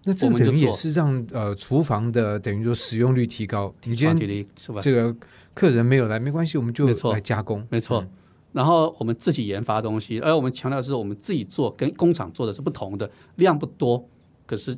[0.05, 3.75] 那这个等于也是让呃厨房的等于说使用率提高。
[3.85, 4.81] 你今体天是吧？
[4.81, 5.15] 这个
[5.55, 7.67] 客人没有来没关系，我们就来加工。
[7.71, 8.01] 没错。
[8.01, 8.09] 嗯
[8.51, 14.03] 然后我们自己研发东西，而我们强调的是我们自己做，跟工厂做的是不同的，量不多，
[14.47, 14.77] 可是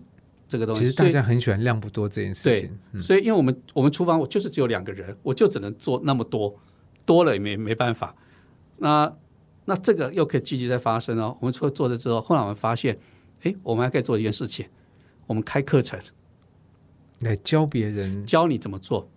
[0.49, 2.79] 这个东西，其实大家很喜欢量不多这件事对情。
[2.93, 6.53] 嗯，所以，因为我们我们厨房我就是只有两个人，我就只能做那么多，
[7.07, 8.15] 多了也没没办法。
[8.79, 9.11] 那
[9.65, 11.37] 那这个又可以积极在发生哦。
[11.41, 12.99] 我们除了做了之后，后来我们发现，
[13.45, 14.67] 哎，我们还可以做一件事情，
[15.31, 15.97] 我们开课程
[17.21, 19.09] 来教别人教你怎么做，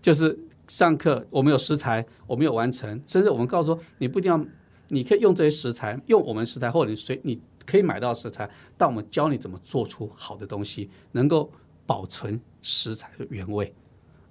[0.00, 4.42] 就是上课我们有食材，我们有完成，甚至我们告诉说，你不一定要，
[4.88, 11.52] 你可以用这些食材，用我们食材，或者你随你可以买到食材，但我们教你怎么做出好的东西，能够
[11.84, 13.74] 保存食材的原味，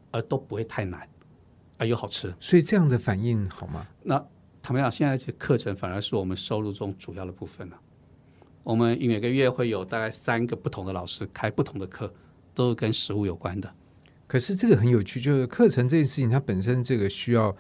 [0.10, 1.08] 而都不会太难。
[1.78, 2.34] 而又好吃。
[2.40, 3.86] 所以这样的反应好吗？
[4.02, 4.18] 那
[4.64, 7.80] 坦白讲，现在这课程反而是我们收入中主要的部分了。
[8.64, 12.14] 我们每个月会有大概三个不同的老师开不同的课，
[12.54, 13.74] 都是跟食物有关的。
[14.28, 17.56] 可是这个很有趣，就是课程这件事情，它本身这个需要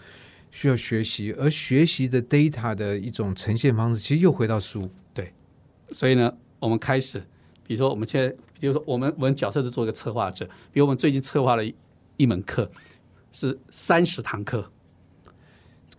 [0.51, 4.87] 需要学习，而学习的 data 的一种呈现方式，其实又回到书。
[5.13, 5.33] 对
[5.91, 7.19] 所以呢，我们开始，
[7.65, 11.73] 比如说我们现在，比如说我们我们角色是做一个策划者，比如我们最近策划了一
[12.17, 12.69] 一门课，
[13.31, 14.71] 是三十堂课，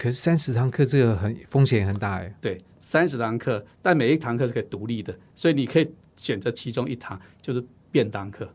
[0.01, 2.35] 可是三十堂课这个很风险很大哎。
[2.41, 5.87] 对，三十堂课，但每一堂课是可以独立的，所以你可以
[6.17, 8.49] 选择其中一堂，就是便当课，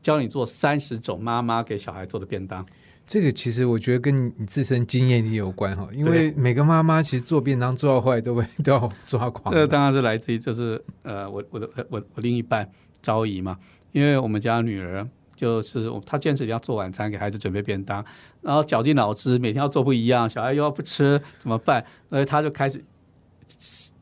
[0.00, 2.64] 教你做三十种妈妈给小孩做的便当。
[3.04, 9.52] 这个其实我觉得跟你自身经验力有关哈，因为每个妈妈其实做便当做到后来都会 都要抓狂。
[9.52, 12.70] 这个当然是来自于就是呃，我我的我我另一半
[13.02, 13.58] 昭仪嘛，
[13.90, 15.06] 因为我们家女儿
[15.36, 18.04] 就是他坚持一定要做晚餐给孩子准备便当，
[18.40, 21.84] 然后绞尽脑汁每天要做不一样，小孩又要不吃怎么办？
[22.10, 22.84] 所以他就开始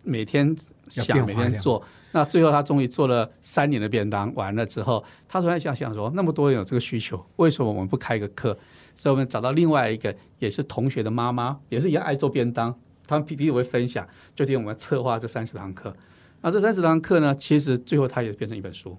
[0.03, 0.55] 每天
[0.89, 1.83] 想每天做。
[2.15, 8.55] 那最后他终于做了三年的便当，完了之后，他突然想想说，那么多人有这个需求，为什么我们不开个课？
[8.95, 15.97] 所以我们找到另外一个也是同学的妈妈，也是一样爱做便当，他们彼彼此会分享，就听我们策划这三十堂课。
[16.43, 18.99] 那这三十堂课呢，其实最后它也变成一本书。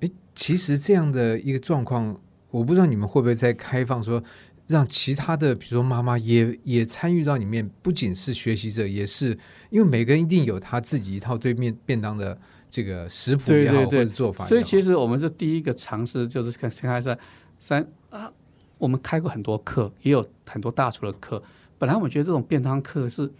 [0.00, 2.18] 哎，其实这样的一个状况，
[2.50, 4.22] 我不知道你们会不会在开放说，
[4.66, 9.38] 让其他的，比如说妈妈也也参与到里面，不仅是学习者，也是
[9.70, 12.38] 因为每个人一定有他自己一套对面便当的
[12.68, 14.44] 这个食谱也好，或者做法。
[14.46, 17.16] 所以其实我们是第一个尝试，就是看先开始
[17.58, 18.30] 三啊，
[18.78, 21.42] 我们开过很多课，也有很多大厨的课。
[21.78, 23.30] 本来我觉得这种便当课是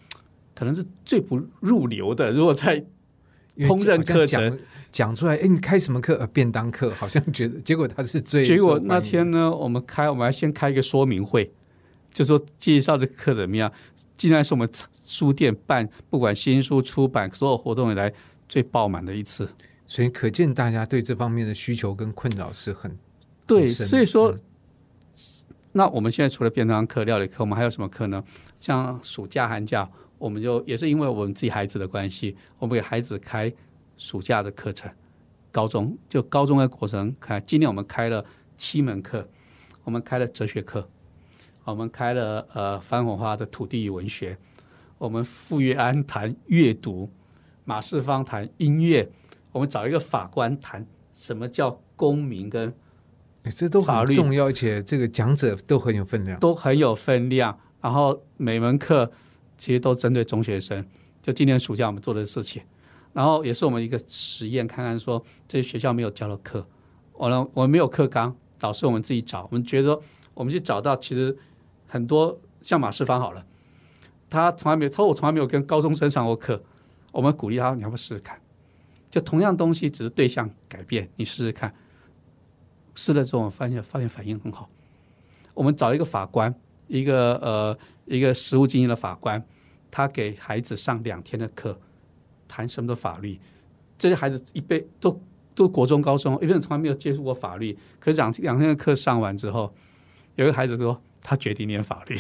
[0.55, 2.85] 可能是最不入流的，如果在
[3.59, 4.59] 烹饪课程
[4.93, 6.15] 讲出来，哎，你开什么课？
[6.17, 11.51] 呃，便当课，好像觉得，结果他是最结果那天呢，我们开，我们要先开一个说明会，
[12.13, 13.73] 就说介绍这个课怎么样。
[14.17, 14.69] 竟然是我们
[15.05, 18.13] 书店办，不管新书出版所有活动以来
[18.49, 19.49] 最爆满的一次。
[19.85, 22.97] 所以可见大家对这方面的需求跟困扰是很
[23.47, 24.41] 对，很所以说，嗯
[25.73, 28.25] 那我们现在除了便当课、料理课，我们还有什么课呢？
[28.57, 29.87] 像暑假、寒假，
[30.19, 33.53] 我们就也是因为我们自己孩子的关系，我们给孩子开
[33.97, 34.91] 暑假的课程。
[35.53, 38.23] 高中就高中的过程开，今年我们开了
[38.59, 39.27] 七门课，
[39.85, 40.87] 我们开了哲学课，
[41.65, 44.37] 我们开了呃番红花的土地与文学，
[44.99, 47.09] 我们傅月安谈阅读，
[47.65, 49.11] 马世芳谈音乐，
[49.51, 52.75] 我们找一个法官谈什么叫公民跟
[53.45, 56.39] 哎这都法律很重要，而且这个讲者都很有分量。
[56.39, 57.59] 都很有分量。
[57.81, 59.11] 然后每门课
[59.59, 60.85] 其实都针对中学生，
[61.23, 62.63] 就今年暑假我们做的事情。
[63.13, 66.67] 然后也是我们一个实验，看看说这些学校没有教的课，
[67.15, 69.45] 我呢我们没有课纲，导师我们自己找。
[69.45, 69.99] 我们觉得
[70.35, 71.37] 我们去找到，其实
[71.87, 73.47] 很多像马世芳好了，
[74.29, 76.63] 他从来没有，他说我从来没有跟高中生上过课。
[77.13, 78.39] 我们鼓励他，你要不要试试看？
[79.11, 81.75] 就同样东西，只是对象改变，你试试看。
[82.95, 84.69] 试了之后，我发现发现反应很好。
[85.55, 86.55] 我们找一个法官，
[86.89, 89.43] 一个呃一个实务经验的法官，
[89.91, 91.79] 他给孩子上两天的课，
[92.47, 93.39] 谈什么的法律。
[93.99, 95.21] 这些孩子一辈都
[95.55, 97.77] 都国中、高中，一辈子从来没有接触过法律。
[97.99, 99.75] 可是两两天的课上完之后，
[100.35, 102.19] 有一个孩子说他决定念法律。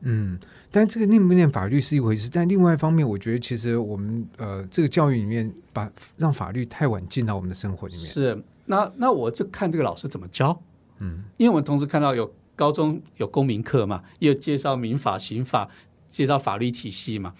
[0.00, 0.38] 嗯，
[0.70, 8.04] 但这个念不念法律是一回事，但另外一方面，我觉得其实我们呃这个教育里面，把让法律太晚进到我们的生活里面。
[8.04, 10.62] 是，那那我就看这个老师怎么教。
[10.98, 15.70] 嗯，因为我们同时看到有高中有公民课嘛，也有介绍民法、刑法，
[16.08, 17.32] 介绍法律体系嘛。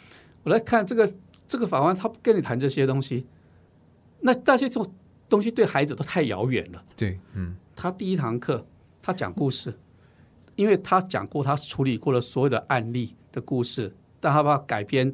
[0.45, 1.13] 我来看这个
[1.49, 3.27] 这个法官，他不跟你谈这些东西，
[4.21, 4.95] 那那些这种
[5.29, 6.85] 东西对孩子都太遥远了。
[6.97, 8.65] 对，嗯，他第一堂课
[9.03, 9.77] 他讲故事，
[10.55, 15.13] 因为他讲过他处理过了所有的案例的故事，但他把它改编，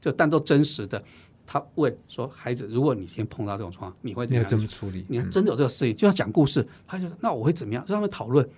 [0.00, 1.04] 就但都真实的。
[1.44, 5.04] 他问说：“孩子，如果你今天碰到这种状况，你会怎么样怎么处理？
[5.08, 6.66] 你看真的有这个事情，就要讲故事。
[6.86, 7.84] 他就说那我会怎么样？
[7.86, 8.48] 让他们讨论。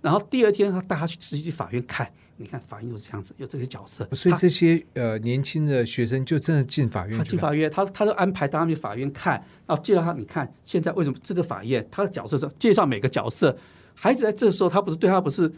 [0.00, 4.08] 然后第二天他带他去实际去法院看，你看法院就是这样子，有这些角色。
[4.12, 7.18] 所以这些呃年轻的学生就真的进法院。
[7.18, 9.34] 他进法院，他他就安排带他们去法院看，
[9.66, 13.56] 然后介绍他，你看现在为什么这个法院他的角色是介绍每个角色。
[13.94, 15.54] 孩子在这时候，他不是对他不是不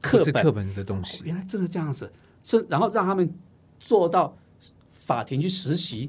[0.00, 1.22] 课本，是课本的东哦西。
[1.24, 2.12] 原来真的这样子，
[2.42, 3.34] 是然后让他们
[3.80, 4.36] 做到
[4.92, 6.08] 法庭去实习，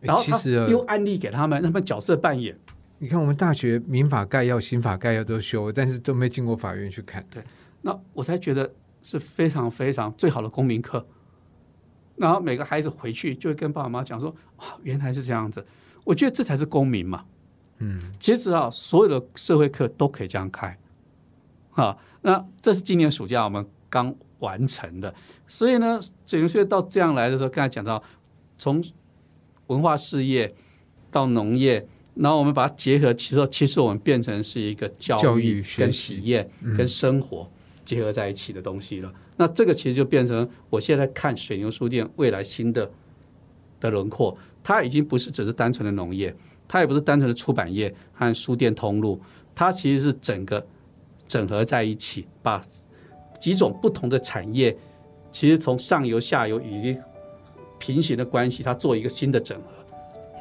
[0.00, 0.36] 然后他
[0.66, 2.58] 丢案例给他们，让他们角色扮演。
[3.02, 7.24] 你看，我们大学民法概要、刑法概要都修，但是都没经过法院去看。
[7.30, 7.42] 对
[7.80, 8.70] 那我才觉得
[9.02, 11.06] 是非常非常最好的公民课。
[12.16, 14.28] 然后每个孩子回去就会跟爸爸妈妈讲说
[14.58, 15.64] ：“啊，原来是这样子。”
[16.04, 17.24] 我觉得这才是公民嘛。
[17.78, 20.78] 嗯，其实啊，所有的社会课都可以这样开。
[21.70, 21.96] 啊。
[22.20, 25.14] 那这是今年暑假我们刚完成的，
[25.48, 28.02] 所以呢，水牛书院到这样来的时候，刚才讲到
[28.58, 28.84] 从
[29.68, 30.54] 文化事业
[31.10, 37.48] 到农业，然后我们把它结合，其实其实我们变成是一个教教育跟体验跟生活
[37.84, 39.12] 结合在一起的东西了。
[39.36, 42.90] 那这个其实就变成我现在看水牛书店未来新的
[43.78, 46.34] 的轮廓，它已经不是只是单纯的农业，
[46.68, 49.18] 它也不是单纯的出版业和书店通路，
[49.54, 50.66] 它其实是整个
[51.26, 52.62] 整合在一起，把
[53.40, 54.76] 几种不同的产业，
[55.32, 56.98] 其实从上游、下游以及
[57.78, 59.79] 平行的关系，它做一个新的整合。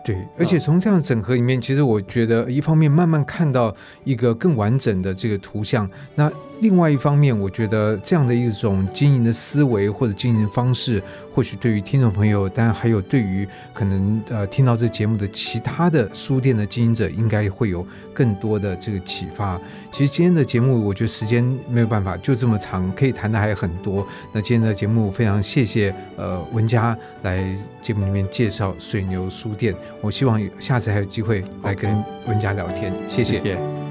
[0.10, 6.32] 对，而且从这样整合里面，其实我觉得一方面慢慢看到一个更完整的这个图像，那
[6.62, 11.02] 另外一方面，我觉得这样的一种经营的思维或者经营方式，
[11.34, 19.60] 或许对于听众朋友，当然还有对于可能呃听到这节目的其他的书店的经营者，应该会有更多的这个启发。
[19.92, 24.06] 其实今天的节目，我觉得时间没有办法就这么长，可以谈的还有很多。
[24.34, 33.89] 那今天的节目非常谢谢呃文佳来节目里面介绍水牛书店，我希望下次还有机会来跟文佳聊天，谢谢。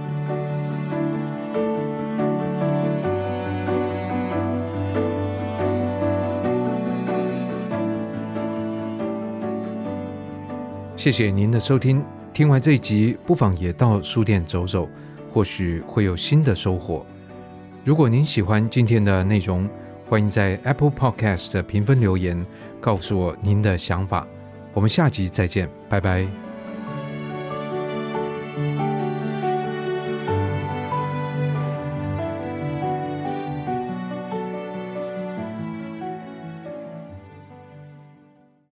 [10.98, 12.04] 谢谢您的收听。
[12.32, 14.88] 听完这一集，不妨也到书店走走，
[15.30, 17.06] 或许会有新的收获。
[17.84, 19.70] 如果您喜欢今天的内容，
[20.08, 22.44] 欢迎在 Apple Podcast 评分留言，
[22.80, 24.26] 告诉我您的想法。
[24.74, 26.47] 我们下集再见，拜拜。